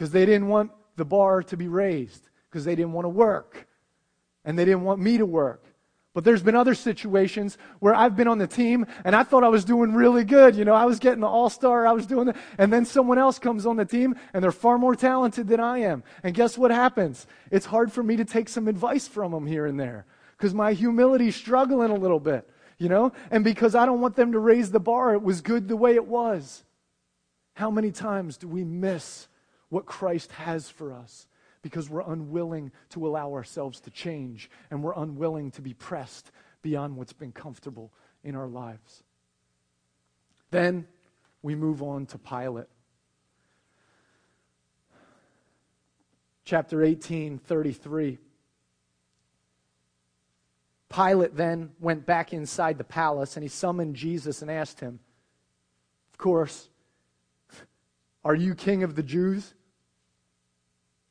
[0.00, 3.68] Because they didn't want the bar to be raised, because they didn't want to work,
[4.46, 5.62] and they didn't want me to work.
[6.14, 9.48] But there's been other situations where I've been on the team and I thought I
[9.48, 10.56] was doing really good.
[10.56, 13.18] You know, I was getting the all star, I was doing the, and then someone
[13.18, 16.02] else comes on the team and they're far more talented than I am.
[16.24, 17.26] And guess what happens?
[17.50, 20.72] It's hard for me to take some advice from them here and there because my
[20.72, 23.12] humility's struggling a little bit, you know?
[23.30, 25.94] And because I don't want them to raise the bar, it was good the way
[25.94, 26.64] it was.
[27.52, 29.28] How many times do we miss
[29.70, 31.26] what Christ has for us
[31.62, 36.30] because we're unwilling to allow ourselves to change and we're unwilling to be pressed
[36.62, 39.02] beyond what's been comfortable in our lives.
[40.50, 40.86] Then
[41.42, 42.66] we move on to Pilate.
[46.44, 48.18] Chapter 18, 33.
[50.92, 54.98] Pilate then went back inside the palace and he summoned Jesus and asked him,
[56.12, 56.68] Of course,
[58.24, 59.54] are you king of the Jews?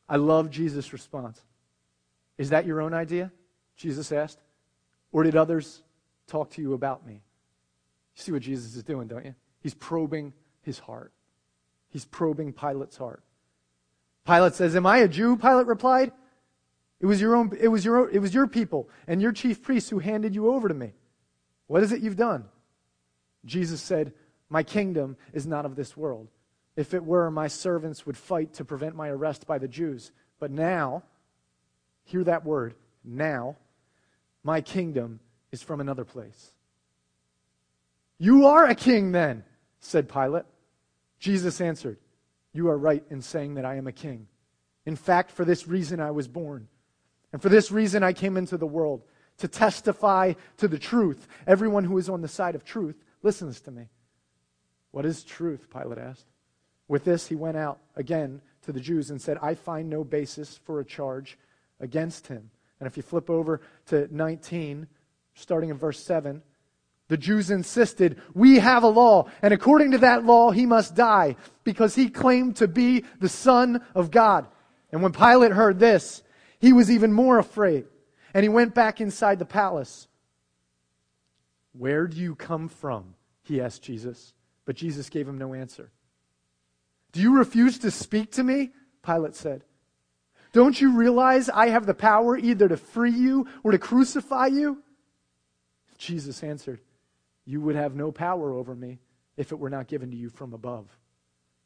[0.10, 1.42] I love Jesus' response.
[2.38, 3.32] Is that your own idea?
[3.78, 4.40] Jesus asked.
[5.12, 5.84] Or did others
[6.28, 7.14] talk to you about me?
[7.14, 9.36] You see what Jesus is doing, don't you?
[9.62, 11.14] He's probing his heart.
[11.90, 13.24] He's probing Pilate's heart.
[14.26, 15.38] Pilate says, Am I a Jew?
[15.38, 16.12] Pilate replied.
[17.00, 19.90] It was your own, it was your, it was your people and your chief priests
[19.90, 20.94] who handed you over to me.
[21.68, 22.46] What is it you've done?
[23.46, 24.14] Jesus said,
[24.50, 26.28] My kingdom is not of this world.
[26.80, 30.14] If it were, my servants would fight to prevent my arrest by the Jews.
[30.40, 31.04] But now,
[32.06, 33.58] hear that word, now,
[34.46, 35.20] my kingdom
[35.52, 36.54] is from another place.
[38.18, 39.44] You are a king then,
[39.82, 40.46] said Pilate.
[41.20, 41.98] Jesus answered,
[42.54, 44.28] You are right in saying that I am a king.
[44.86, 46.70] In fact, for this reason I was born.
[47.34, 49.04] And for this reason I came into the world,
[49.40, 51.28] to testify to the truth.
[51.46, 53.90] Everyone who is on the side of truth listens to me.
[54.92, 55.68] What is truth?
[55.70, 56.26] Pilate asked.
[56.90, 60.58] With this, he went out again to the Jews and said, I find no basis
[60.58, 61.38] for a charge
[61.80, 62.50] against him.
[62.80, 64.88] And if you flip over to 19,
[65.36, 66.42] starting in verse 7,
[67.08, 71.36] the Jews insisted, We have a law, and according to that law, he must die,
[71.64, 74.48] because he claimed to be the Son of God.
[74.92, 76.24] And when Pilate heard this,
[76.60, 77.86] he was even more afraid,
[78.34, 80.08] and he went back inside the palace.
[81.74, 83.14] Where do you come from?
[83.44, 84.34] He asked Jesus.
[84.66, 85.92] But Jesus gave him no answer.
[87.12, 88.72] Do you refuse to speak to me?
[89.04, 89.64] Pilate said.
[90.52, 94.84] Don't you realize I have the power either to free you or to crucify you?
[95.98, 96.82] Jesus answered,
[97.46, 99.00] You would have no power over me
[99.38, 100.88] if it were not given to you from above.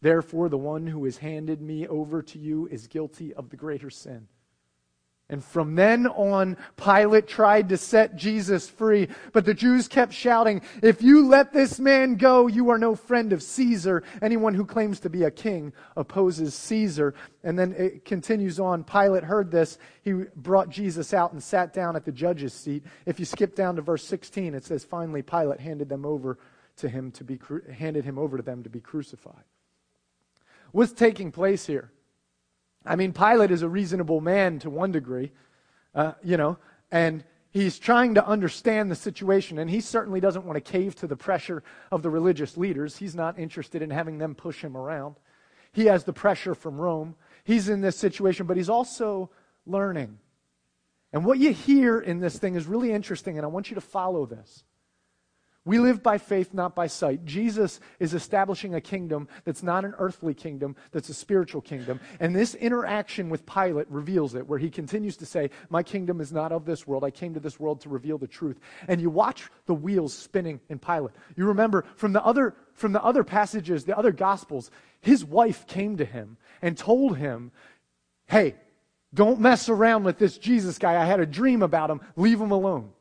[0.01, 3.89] Therefore, the one who has handed me over to you is guilty of the greater
[3.89, 4.27] sin.
[5.33, 9.07] And from then on, Pilate tried to set Jesus free.
[9.31, 13.33] But the Jews kept shouting, If you let this man go, you are no friend
[13.33, 14.03] of Caesar.
[14.21, 17.15] Anyone who claims to be a king opposes Caesar.
[17.43, 18.83] And then it continues on.
[18.83, 19.79] Pilate heard this.
[20.03, 22.83] He brought Jesus out and sat down at the judge's seat.
[23.07, 26.37] If you skip down to verse 16, it says, Finally, Pilate handed them over
[26.77, 27.39] to him to be,
[27.71, 29.43] handed him over to them to be crucified.
[30.71, 31.91] What's taking place here?
[32.85, 35.31] I mean, Pilate is a reasonable man to one degree,
[35.95, 36.57] uh, you know,
[36.91, 41.07] and he's trying to understand the situation, and he certainly doesn't want to cave to
[41.07, 42.97] the pressure of the religious leaders.
[42.97, 45.15] He's not interested in having them push him around.
[45.71, 47.15] He has the pressure from Rome.
[47.43, 49.29] He's in this situation, but he's also
[49.65, 50.19] learning.
[51.13, 53.81] And what you hear in this thing is really interesting, and I want you to
[53.81, 54.63] follow this.
[55.65, 57.23] We live by faith, not by sight.
[57.23, 62.01] Jesus is establishing a kingdom that's not an earthly kingdom, that's a spiritual kingdom.
[62.19, 66.33] And this interaction with Pilate reveals it, where he continues to say, My kingdom is
[66.33, 67.05] not of this world.
[67.05, 68.59] I came to this world to reveal the truth.
[68.89, 71.15] And you watch the wheels spinning in Pilate.
[71.37, 75.95] You remember from the other, from the other passages, the other gospels, his wife came
[75.97, 77.51] to him and told him,
[78.27, 78.55] Hey,
[79.13, 81.01] don't mess around with this Jesus guy.
[81.01, 82.01] I had a dream about him.
[82.15, 82.92] Leave him alone.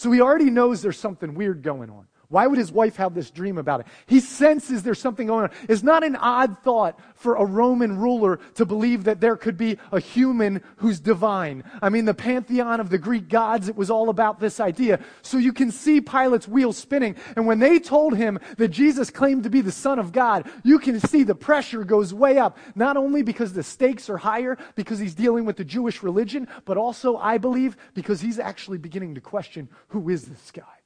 [0.00, 2.06] So he already knows there's something weird going on.
[2.30, 3.86] Why would his wife have this dream about it?
[4.06, 5.50] He senses there's something going on.
[5.68, 9.78] It's not an odd thought for a Roman ruler to believe that there could be
[9.90, 11.64] a human who's divine.
[11.82, 15.00] I mean, the pantheon of the Greek gods, it was all about this idea.
[15.22, 17.16] So you can see Pilate's wheels spinning.
[17.34, 20.78] And when they told him that Jesus claimed to be the Son of God, you
[20.78, 22.58] can see the pressure goes way up.
[22.76, 26.76] Not only because the stakes are higher, because he's dealing with the Jewish religion, but
[26.76, 30.79] also, I believe, because he's actually beginning to question who is this guy?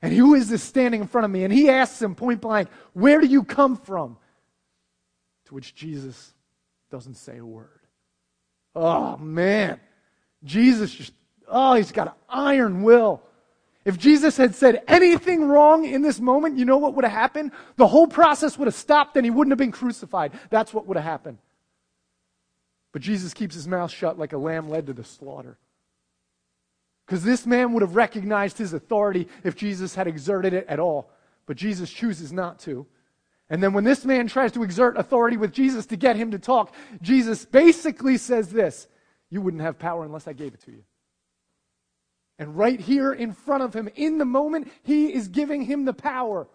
[0.00, 1.44] And who is this standing in front of me?
[1.44, 4.16] And he asks him point blank, Where do you come from?
[5.46, 6.34] To which Jesus
[6.90, 7.80] doesn't say a word.
[8.74, 9.80] Oh, man.
[10.44, 11.12] Jesus just,
[11.48, 13.22] oh, he's got an iron will.
[13.84, 17.52] If Jesus had said anything wrong in this moment, you know what would have happened?
[17.76, 20.32] The whole process would have stopped and he wouldn't have been crucified.
[20.50, 21.38] That's what would have happened.
[22.92, 25.58] But Jesus keeps his mouth shut like a lamb led to the slaughter.
[27.08, 31.10] Because this man would have recognized his authority if Jesus had exerted it at all.
[31.46, 32.86] But Jesus chooses not to.
[33.48, 36.38] And then when this man tries to exert authority with Jesus to get him to
[36.38, 38.88] talk, Jesus basically says this
[39.30, 40.84] You wouldn't have power unless I gave it to you.
[42.38, 45.94] And right here in front of him, in the moment, he is giving him the
[45.94, 46.46] power.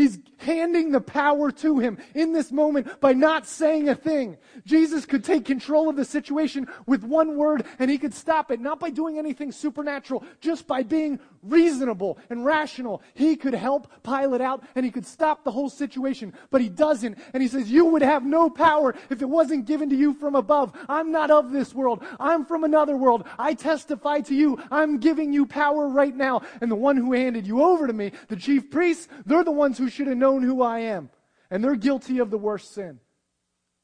[0.00, 4.38] He's handing the power to him in this moment by not saying a thing.
[4.64, 8.60] Jesus could take control of the situation with one word and he could stop it,
[8.60, 13.02] not by doing anything supernatural, just by being reasonable and rational.
[13.12, 17.18] He could help Pilate out and he could stop the whole situation, but he doesn't.
[17.34, 20.34] And he says, You would have no power if it wasn't given to you from
[20.34, 20.72] above.
[20.88, 22.02] I'm not of this world.
[22.18, 23.24] I'm from another world.
[23.38, 24.58] I testify to you.
[24.70, 26.40] I'm giving you power right now.
[26.62, 29.76] And the one who handed you over to me, the chief priests, they're the ones
[29.76, 31.10] who should have known who I am.
[31.50, 33.00] And they're guilty of the worst sin.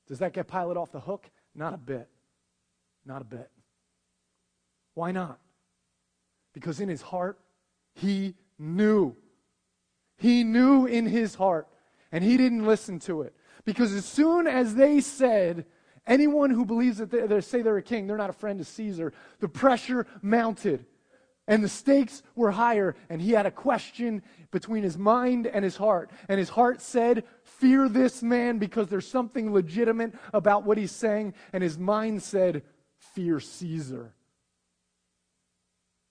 [0.06, 1.28] Does that get Pilate off the hook?
[1.54, 2.08] Not a bit.
[3.04, 3.50] Not a bit.
[4.94, 5.38] Why not?
[6.52, 7.38] Because in his heart,
[7.94, 9.14] he knew.
[10.16, 11.68] He knew in his heart,
[12.10, 13.34] and he didn't listen to it.
[13.64, 15.66] Because as soon as they said,
[16.06, 18.66] anyone who believes that they, they say they're a king, they're not a friend of
[18.66, 20.86] Caesar, the pressure mounted.
[21.48, 25.76] And the stakes were higher, and he had a question between his mind and his
[25.76, 26.10] heart.
[26.28, 31.34] And his heart said, Fear this man because there's something legitimate about what he's saying.
[31.52, 32.62] And his mind said,
[32.98, 34.12] Fear Caesar.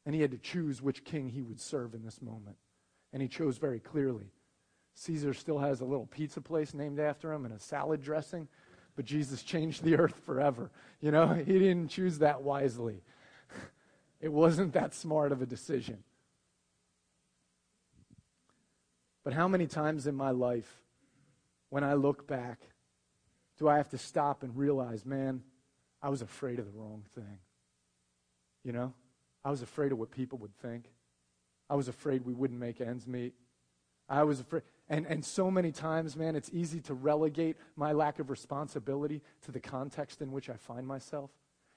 [0.06, 2.58] And he had to choose which king he would serve in this moment.
[3.12, 4.32] And he chose very clearly.
[4.93, 8.48] Caesar still has a little pizza place named after him and a salad dressing,
[8.95, 10.71] but Jesus changed the earth forever.
[11.02, 13.02] You know, he didn't choose that wisely.
[14.21, 16.04] It wasn't that smart of a decision.
[19.23, 20.71] But how many times in my life,
[21.69, 22.60] when I look back,
[23.58, 25.43] do I have to stop and realize, man,
[26.01, 27.39] I was afraid of the wrong thing?
[28.63, 28.93] You know?
[29.43, 30.86] I was afraid of what people would think.
[31.69, 33.34] I was afraid we wouldn't make ends meet.
[34.08, 34.63] I was afraid.
[34.89, 39.51] And, and so many times, man, it's easy to relegate my lack of responsibility to
[39.51, 41.32] the context in which I find myself.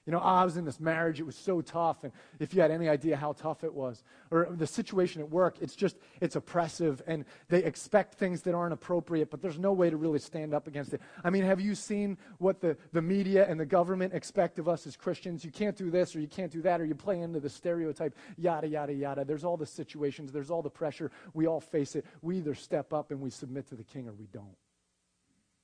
[0.09, 2.03] You know, I was in this marriage, it was so tough.
[2.03, 5.57] And if you had any idea how tough it was, or the situation at work,
[5.61, 9.91] it's just, it's oppressive and they expect things that aren't appropriate, but there's no way
[9.91, 11.01] to really stand up against it.
[11.23, 14.87] I mean, have you seen what the, the media and the government expect of us
[14.87, 15.45] as Christians?
[15.45, 18.15] You can't do this or you can't do that or you play into the stereotype,
[18.35, 19.23] yada, yada, yada.
[19.23, 21.11] There's all the situations, there's all the pressure.
[21.35, 22.03] We all face it.
[22.23, 24.57] We either step up and we submit to the king or we don't.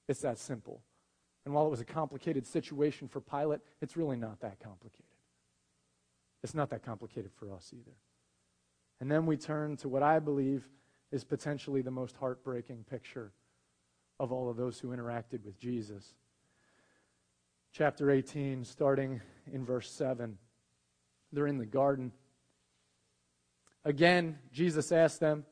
[0.08, 0.84] It's that simple.
[1.46, 5.06] And while it was a complicated situation for Pilate, it's really not that complicated.
[6.44, 7.96] It's not that complicated for us either.
[9.00, 10.68] And then we turn to what I believe
[11.12, 13.32] is potentially the most heartbreaking picture
[14.20, 16.14] of all of those who interacted with Jesus.
[17.72, 19.22] Chapter 18, starting
[19.52, 20.38] in verse 7.
[21.32, 22.12] They're in the garden.
[23.84, 25.46] Again, Jesus asked them,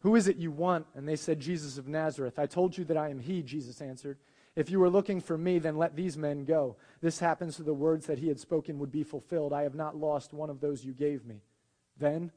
[0.00, 0.86] Who is it you want?
[0.94, 2.38] And they said, Jesus of Nazareth.
[2.38, 4.18] I told you that I am he, Jesus answered.
[4.60, 6.76] If you were looking for me, then let these men go.
[7.00, 9.54] This happens so the words that he had spoken would be fulfilled.
[9.54, 11.40] I have not lost one of those you gave me.
[11.96, 12.30] Then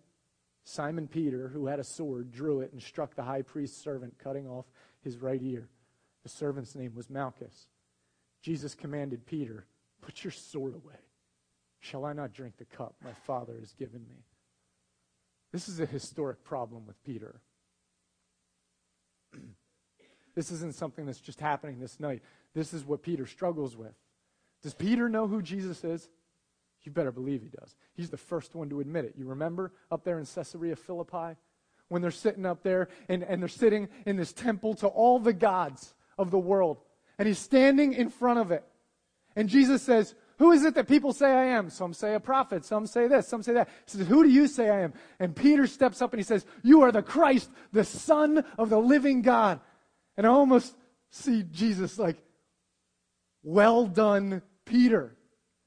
[0.64, 4.48] Simon Peter, who had a sword, drew it and struck the high priest's servant, cutting
[4.48, 4.64] off
[5.02, 5.68] his right ear.
[6.24, 7.68] The servant's name was Malchus.
[8.42, 9.66] Jesus commanded Peter,
[10.00, 11.02] Put your sword away.
[11.82, 14.24] Shall I not drink the cup my Father has given me?
[15.52, 17.42] This is a historic problem with Peter.
[20.36, 22.22] this isn't something that's just happening this night.
[22.54, 23.94] This is what Peter struggles with.
[24.62, 26.10] Does Peter know who Jesus is?
[26.84, 27.76] You better believe he does.
[27.94, 29.14] He's the first one to admit it.
[29.18, 31.38] You remember up there in Caesarea Philippi?
[31.88, 35.34] When they're sitting up there and, and they're sitting in this temple to all the
[35.34, 36.80] gods of the world.
[37.18, 38.64] And he's standing in front of it.
[39.36, 41.70] And Jesus says, Who is it that people say I am?
[41.70, 43.70] Some say a prophet, some say this, some say that.
[43.86, 44.94] He says, Who do you say I am?
[45.20, 48.80] And Peter steps up and he says, You are the Christ, the Son of the
[48.80, 49.60] living God.
[50.18, 50.76] And I almost
[51.10, 52.18] see Jesus like,
[53.44, 55.16] Well done, Peter.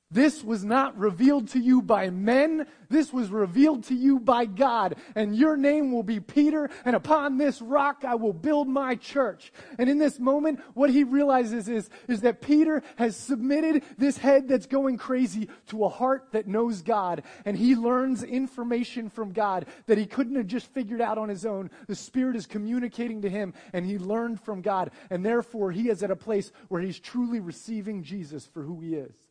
[0.08, 2.68] This was not revealed to you by men.
[2.88, 4.94] This was revealed to you by God.
[5.16, 9.52] And your name will be Peter, and upon this rock I will build my church.
[9.80, 14.46] And in this moment, what he realizes is, is that Peter has submitted this head
[14.46, 17.24] that's going crazy to a heart that knows God.
[17.44, 21.44] And he learns information from God that he couldn't have just figured out on his
[21.44, 21.68] own.
[21.88, 24.92] The Spirit is communicating to him, and he learned from God.
[25.10, 28.94] And therefore, he is at a place where he's truly receiving Jesus for who he
[28.94, 29.25] is.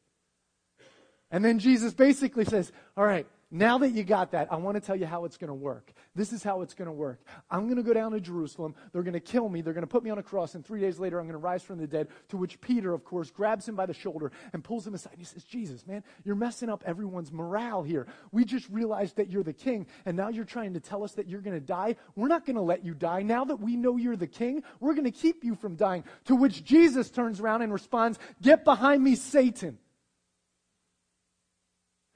[1.36, 4.80] And then Jesus basically says, All right, now that you got that, I want to
[4.80, 5.92] tell you how it's going to work.
[6.16, 7.20] This is how it's going to work.
[7.52, 8.74] I'm going to go down to Jerusalem.
[8.94, 9.60] They're going to kill me.
[9.60, 10.56] They're going to put me on a cross.
[10.56, 12.08] And three days later, I'm going to rise from the dead.
[12.30, 15.12] To which Peter, of course, grabs him by the shoulder and pulls him aside.
[15.12, 18.08] And he says, Jesus, man, you're messing up everyone's morale here.
[18.32, 19.88] We just realized that you're the king.
[20.06, 21.98] And now you're trying to tell us that you're going to die.
[22.16, 23.24] We're not going to let you die.
[23.24, 26.06] Now that we know you're the king, we're going to keep you from dying.
[26.28, 29.80] To which Jesus turns around and responds, Get behind me, Satan.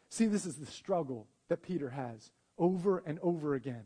[0.09, 3.83] See, this is the struggle that Peter has over and over again.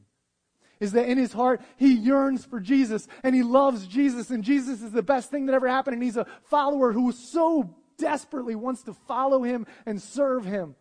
[0.80, 4.82] Is that in his heart, he yearns for Jesus and he loves Jesus, and Jesus
[4.82, 8.84] is the best thing that ever happened, and he's a follower who so desperately wants
[8.84, 10.76] to follow him and serve him.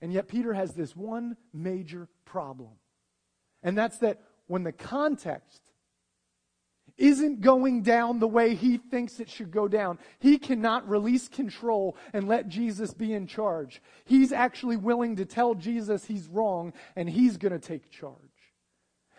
[0.00, 2.72] And yet, Peter has this one major problem,
[3.62, 5.62] and that's that when the context
[7.02, 9.98] isn't going down the way he thinks it should go down.
[10.20, 13.82] He cannot release control and let Jesus be in charge.
[14.04, 18.16] He's actually willing to tell Jesus he's wrong and he's going to take charge.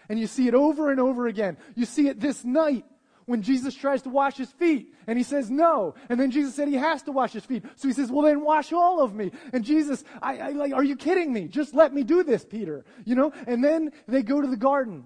[0.08, 1.58] And you see it over and over again.
[1.76, 2.86] You see it this night
[3.26, 5.96] when Jesus tries to wash his feet and he says no.
[6.08, 7.66] And then Jesus said he has to wash his feet.
[7.76, 9.32] So he says, well then wash all of me.
[9.52, 11.50] And Jesus, I, I like, are you kidding me?
[11.50, 12.86] Just let me do this, Peter.
[13.04, 13.34] You know?
[13.46, 15.06] And then they go to the garden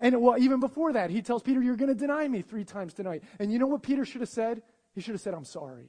[0.00, 2.94] and well, even before that, he tells Peter, You're going to deny me three times
[2.94, 3.22] tonight.
[3.38, 4.62] And you know what Peter should have said?
[4.94, 5.88] He should have said, I'm sorry.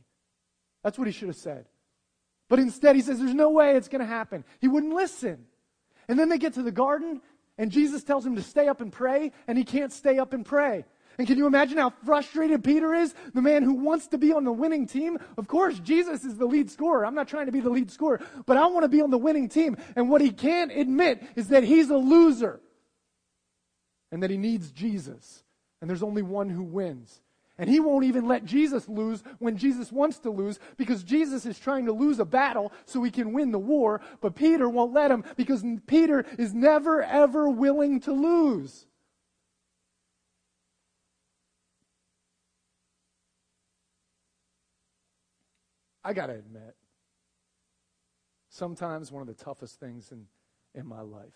[0.83, 1.65] That's what he should have said.
[2.49, 4.45] But instead, he says, There's no way it's going to happen.
[4.61, 5.45] He wouldn't listen.
[6.07, 7.21] And then they get to the garden,
[7.57, 10.45] and Jesus tells him to stay up and pray, and he can't stay up and
[10.45, 10.85] pray.
[11.17, 13.13] And can you imagine how frustrated Peter is?
[13.33, 15.17] The man who wants to be on the winning team.
[15.37, 17.05] Of course, Jesus is the lead scorer.
[17.05, 19.17] I'm not trying to be the lead scorer, but I want to be on the
[19.17, 19.77] winning team.
[19.95, 22.61] And what he can't admit is that he's a loser
[24.11, 25.43] and that he needs Jesus.
[25.81, 27.21] And there's only one who wins.
[27.59, 31.57] And he won't even let Jesus lose when Jesus wants to lose because Jesus is
[31.57, 33.99] trying to lose a battle so he can win the war.
[34.21, 38.85] But Peter won't let him because Peter is never, ever willing to lose.
[46.03, 46.75] I got to admit,
[48.49, 50.27] sometimes one of the toughest things in,
[50.73, 51.33] in my life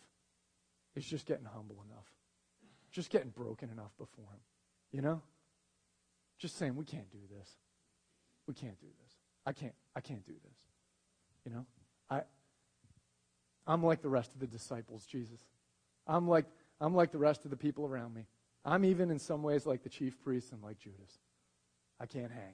[0.95, 2.05] is just getting humble enough
[2.91, 4.39] just getting broken enough before Him.
[4.91, 5.21] You know?
[6.37, 7.49] Just saying, we can't do this.
[8.47, 9.13] We can't do this.
[9.45, 10.57] I can't, I can't do this.
[11.45, 11.65] You know?
[12.09, 12.21] I,
[13.65, 15.39] I'm like the rest of the disciples, Jesus.
[16.07, 16.45] I'm like,
[16.79, 18.25] I'm like the rest of the people around me.
[18.65, 21.19] I'm even in some ways like the chief priests and like Judas.
[21.99, 22.53] I can't hang,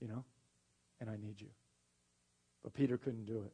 [0.00, 0.24] you know?
[1.00, 1.48] And I need you.
[2.62, 3.52] But Peter couldn't do it.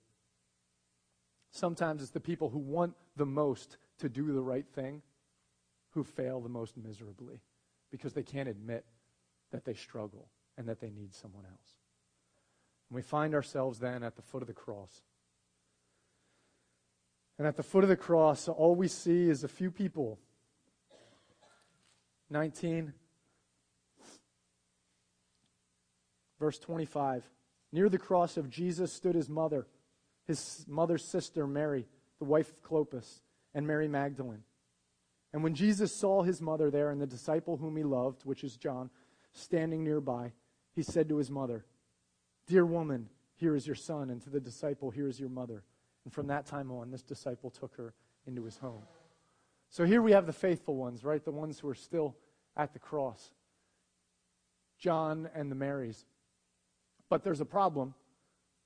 [1.50, 5.02] Sometimes it's the people who want the most to do the right thing
[5.98, 7.40] who fail the most miserably
[7.90, 8.84] because they can't admit
[9.50, 11.74] that they struggle and that they need someone else.
[12.88, 15.02] And we find ourselves then at the foot of the cross.
[17.36, 20.20] And at the foot of the cross, all we see is a few people.
[22.30, 22.92] 19,
[26.38, 27.24] verse 25.
[27.72, 29.66] Near the cross of Jesus stood his mother,
[30.28, 31.86] his mother's sister, Mary,
[32.20, 33.20] the wife of Clopas,
[33.52, 34.44] and Mary Magdalene.
[35.32, 38.56] And when Jesus saw his mother there and the disciple whom he loved, which is
[38.56, 38.90] John,
[39.32, 40.32] standing nearby,
[40.74, 41.64] he said to his mother,
[42.46, 45.64] Dear woman, here is your son, and to the disciple, here is your mother.
[46.04, 47.94] And from that time on, this disciple took her
[48.26, 48.82] into his home.
[49.70, 51.22] So here we have the faithful ones, right?
[51.22, 52.16] The ones who are still
[52.56, 53.30] at the cross
[54.78, 56.06] John and the Marys.
[57.08, 57.94] But there's a problem.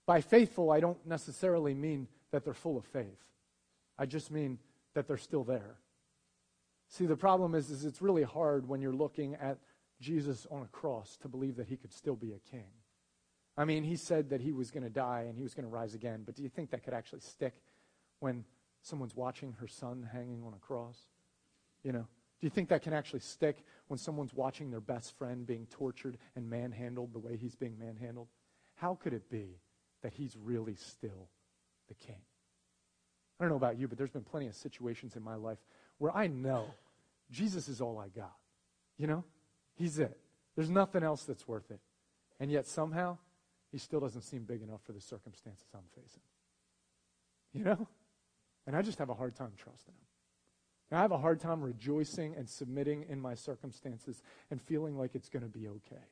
[0.05, 3.25] By faithful, I don't necessarily mean that they're full of faith,
[3.99, 4.59] I just mean
[4.95, 5.77] that they're still there.
[6.93, 9.57] See, the problem is, is it's really hard when you're looking at
[9.99, 12.67] Jesus on a cross to believe that he could still be a king.
[13.57, 15.71] I mean, he said that he was going to die and he was going to
[15.71, 17.55] rise again, but do you think that could actually stick
[18.21, 18.45] when
[18.83, 20.99] someone's watching her son hanging on a cross?
[21.83, 22.07] You know,
[22.41, 26.19] do you think that can actually stick when someone's watching their best friend being tortured
[26.37, 28.29] and manhandled the way he's being manhandled?
[28.75, 29.61] How could it be
[30.03, 31.31] that he's really still
[31.89, 32.21] the king?
[33.41, 35.59] I don't know about you, but there's been plenty of situations in my life
[36.03, 36.65] where I know
[37.31, 38.35] Jesus is all I got.
[38.99, 39.23] You know?
[39.77, 40.19] He's it.
[40.57, 41.79] There's nothing else that's worth it.
[42.41, 43.19] And yet somehow,
[43.71, 46.23] he still doesn't seem big enough for the circumstances I'm facing.
[47.53, 47.89] You know?
[48.67, 50.07] And I just have a hard time trusting him.
[50.91, 55.15] And I have a hard time rejoicing and submitting in my circumstances and feeling like
[55.15, 56.03] it's going to be okay.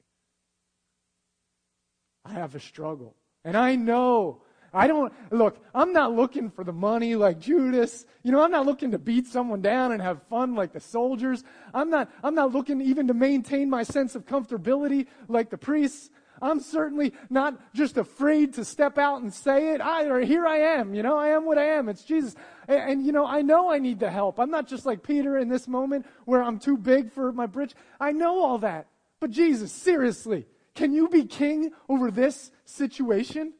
[2.24, 3.16] I have a struggle.
[3.44, 8.06] And I know I don't, look, I'm not looking for the money like Judas.
[8.22, 11.42] You know, I'm not looking to beat someone down and have fun like the soldiers.
[11.74, 16.10] I'm not, I'm not looking even to maintain my sense of comfortability like the priests.
[16.42, 19.80] I'm certainly not just afraid to step out and say it.
[19.80, 21.88] I, or here I am, you know, I am what I am.
[21.88, 22.34] It's Jesus.
[22.66, 24.38] And, and, you know, I know I need the help.
[24.38, 27.74] I'm not just like Peter in this moment where I'm too big for my britch.
[28.00, 28.86] I know all that.
[29.20, 33.52] But Jesus, seriously, can you be king over this situation?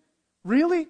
[0.43, 0.89] Really?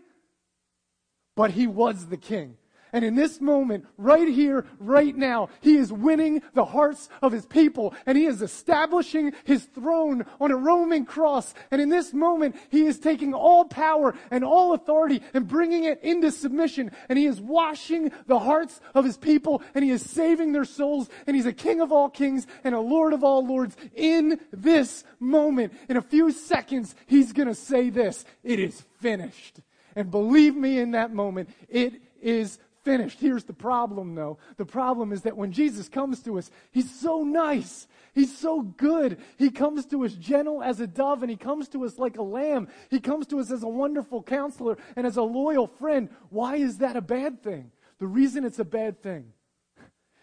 [1.41, 2.55] But he was the king.
[2.93, 7.47] And in this moment, right here, right now, he is winning the hearts of his
[7.47, 11.55] people and he is establishing his throne on a Roman cross.
[11.71, 16.03] And in this moment, he is taking all power and all authority and bringing it
[16.03, 16.91] into submission.
[17.09, 21.09] And he is washing the hearts of his people and he is saving their souls.
[21.27, 25.05] And he's a king of all kings and a lord of all lords in this
[25.19, 25.73] moment.
[25.89, 28.27] In a few seconds, he's going to say this.
[28.45, 29.61] It is finished.
[29.97, 33.21] And believe me, in that moment, it is finished.
[33.21, 34.39] Here's the problem, though.
[34.57, 37.87] The problem is that when Jesus comes to us, he's so nice.
[38.15, 39.19] He's so good.
[39.37, 42.23] He comes to us gentle as a dove, and he comes to us like a
[42.23, 42.69] lamb.
[42.89, 46.09] He comes to us as a wonderful counselor and as a loyal friend.
[46.31, 47.71] Why is that a bad thing?
[47.99, 49.33] The reason it's a bad thing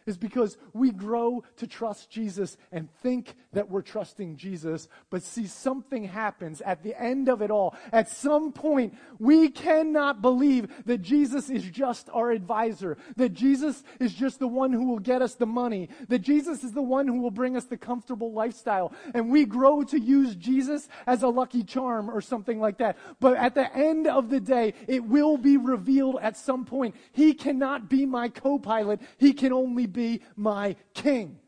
[0.07, 5.45] is because we grow to trust Jesus and think that we're trusting Jesus, but see
[5.45, 7.75] something happens at the end of it all.
[7.91, 14.13] At some point, we cannot believe that Jesus is just our advisor, that Jesus is
[14.13, 17.19] just the one who will get us the money, that Jesus is the one who
[17.19, 18.93] will bring us the comfortable lifestyle.
[19.13, 22.97] And we grow to use Jesus as a lucky charm or something like that.
[23.19, 26.95] But at the end of the day, it will be revealed at some point.
[27.11, 29.01] He cannot be my co-pilot.
[29.17, 31.39] He can only be be my king.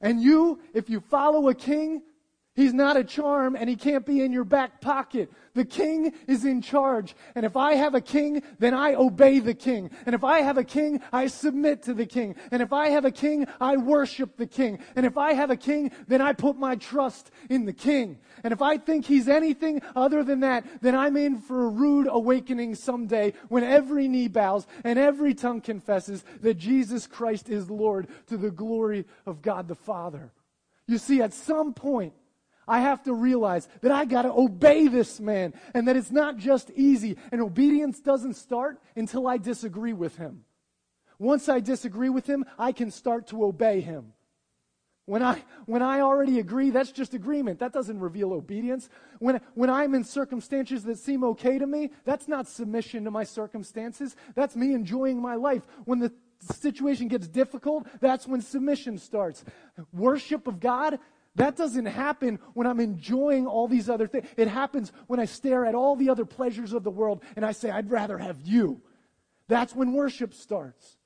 [0.00, 2.02] And you, if you follow a king,
[2.54, 5.32] He's not a charm and he can't be in your back pocket.
[5.54, 7.16] The king is in charge.
[7.34, 9.90] And if I have a king, then I obey the king.
[10.06, 12.36] And if I have a king, I submit to the king.
[12.52, 14.78] And if I have a king, I worship the king.
[14.94, 18.18] And if I have a king, then I put my trust in the king.
[18.44, 22.06] And if I think he's anything other than that, then I'm in for a rude
[22.08, 28.06] awakening someday when every knee bows and every tongue confesses that Jesus Christ is Lord
[28.28, 30.30] to the glory of God the Father.
[30.86, 32.12] You see, at some point,
[32.66, 36.36] I have to realize that I got to obey this man and that it's not
[36.36, 37.16] just easy.
[37.32, 40.44] And obedience doesn't start until I disagree with him.
[41.18, 44.12] Once I disagree with him, I can start to obey him.
[45.06, 47.58] When I, when I already agree, that's just agreement.
[47.58, 48.88] That doesn't reveal obedience.
[49.18, 53.24] When, when I'm in circumstances that seem okay to me, that's not submission to my
[53.24, 54.16] circumstances.
[54.34, 55.62] That's me enjoying my life.
[55.84, 56.10] When the
[56.40, 59.44] situation gets difficult, that's when submission starts.
[59.92, 60.98] Worship of God,
[61.36, 64.26] that doesn't happen when I'm enjoying all these other things.
[64.36, 67.52] It happens when I stare at all the other pleasures of the world and I
[67.52, 68.80] say, I'd rather have you.
[69.48, 70.96] That's when worship starts.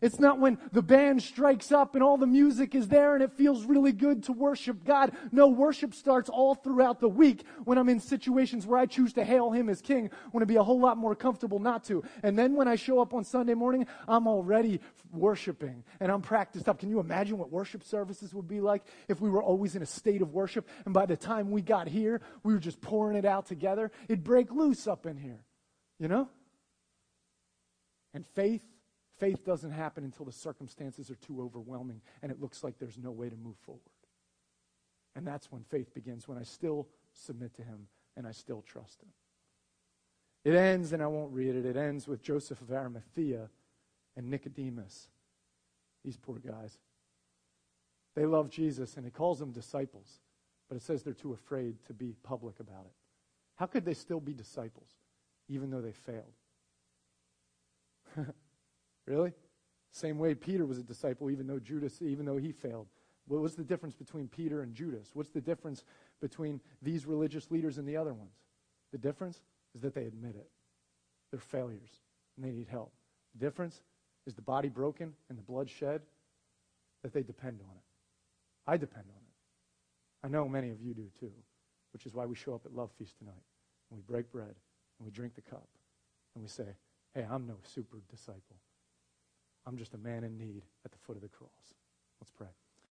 [0.00, 3.32] It's not when the band strikes up and all the music is there and it
[3.32, 5.12] feels really good to worship God.
[5.32, 9.24] No, worship starts all throughout the week when I'm in situations where I choose to
[9.24, 12.02] hail Him as King, when it'd be a whole lot more comfortable not to.
[12.22, 14.80] And then when I show up on Sunday morning, I'm already
[15.12, 16.78] worshiping and I'm practiced up.
[16.78, 19.86] Can you imagine what worship services would be like if we were always in a
[19.86, 23.24] state of worship and by the time we got here, we were just pouring it
[23.24, 23.90] out together?
[24.08, 25.44] It'd break loose up in here,
[25.98, 26.28] you know?
[28.14, 28.64] And faith
[29.18, 33.10] Faith doesn't happen until the circumstances are too overwhelming and it looks like there's no
[33.10, 33.82] way to move forward.
[35.16, 39.02] And that's when faith begins, when I still submit to him and I still trust
[39.02, 39.08] him.
[40.44, 43.50] It ends, and I won't read it, it ends with Joseph of Arimathea
[44.16, 45.08] and Nicodemus.
[46.04, 46.78] These poor guys.
[48.14, 50.20] They love Jesus, and he calls them disciples,
[50.68, 52.92] but it says they're too afraid to be public about it.
[53.56, 54.90] How could they still be disciples,
[55.48, 56.34] even though they failed?
[59.08, 59.32] really?
[59.90, 62.86] Same way Peter was a disciple, even though Judas, even though he failed.
[63.26, 65.10] What was the difference between Peter and Judas?
[65.14, 65.84] What's the difference
[66.20, 68.32] between these religious leaders and the other ones?
[68.92, 69.40] The difference
[69.74, 70.48] is that they admit it.
[71.30, 71.90] They're failures
[72.36, 72.92] and they need help.
[73.34, 73.80] The difference
[74.26, 76.02] is the body broken and the blood shed,
[77.02, 77.82] that they depend on it.
[78.66, 80.26] I depend on it.
[80.26, 81.32] I know many of you do too,
[81.92, 83.44] which is why we show up at Love Feast tonight
[83.90, 84.54] and we break bread
[84.98, 85.68] and we drink the cup
[86.34, 86.66] and we say,
[87.14, 88.56] hey, I'm no super disciple.
[89.68, 91.50] I'm just a man in need at the foot of the cross.
[92.22, 92.48] Let's pray.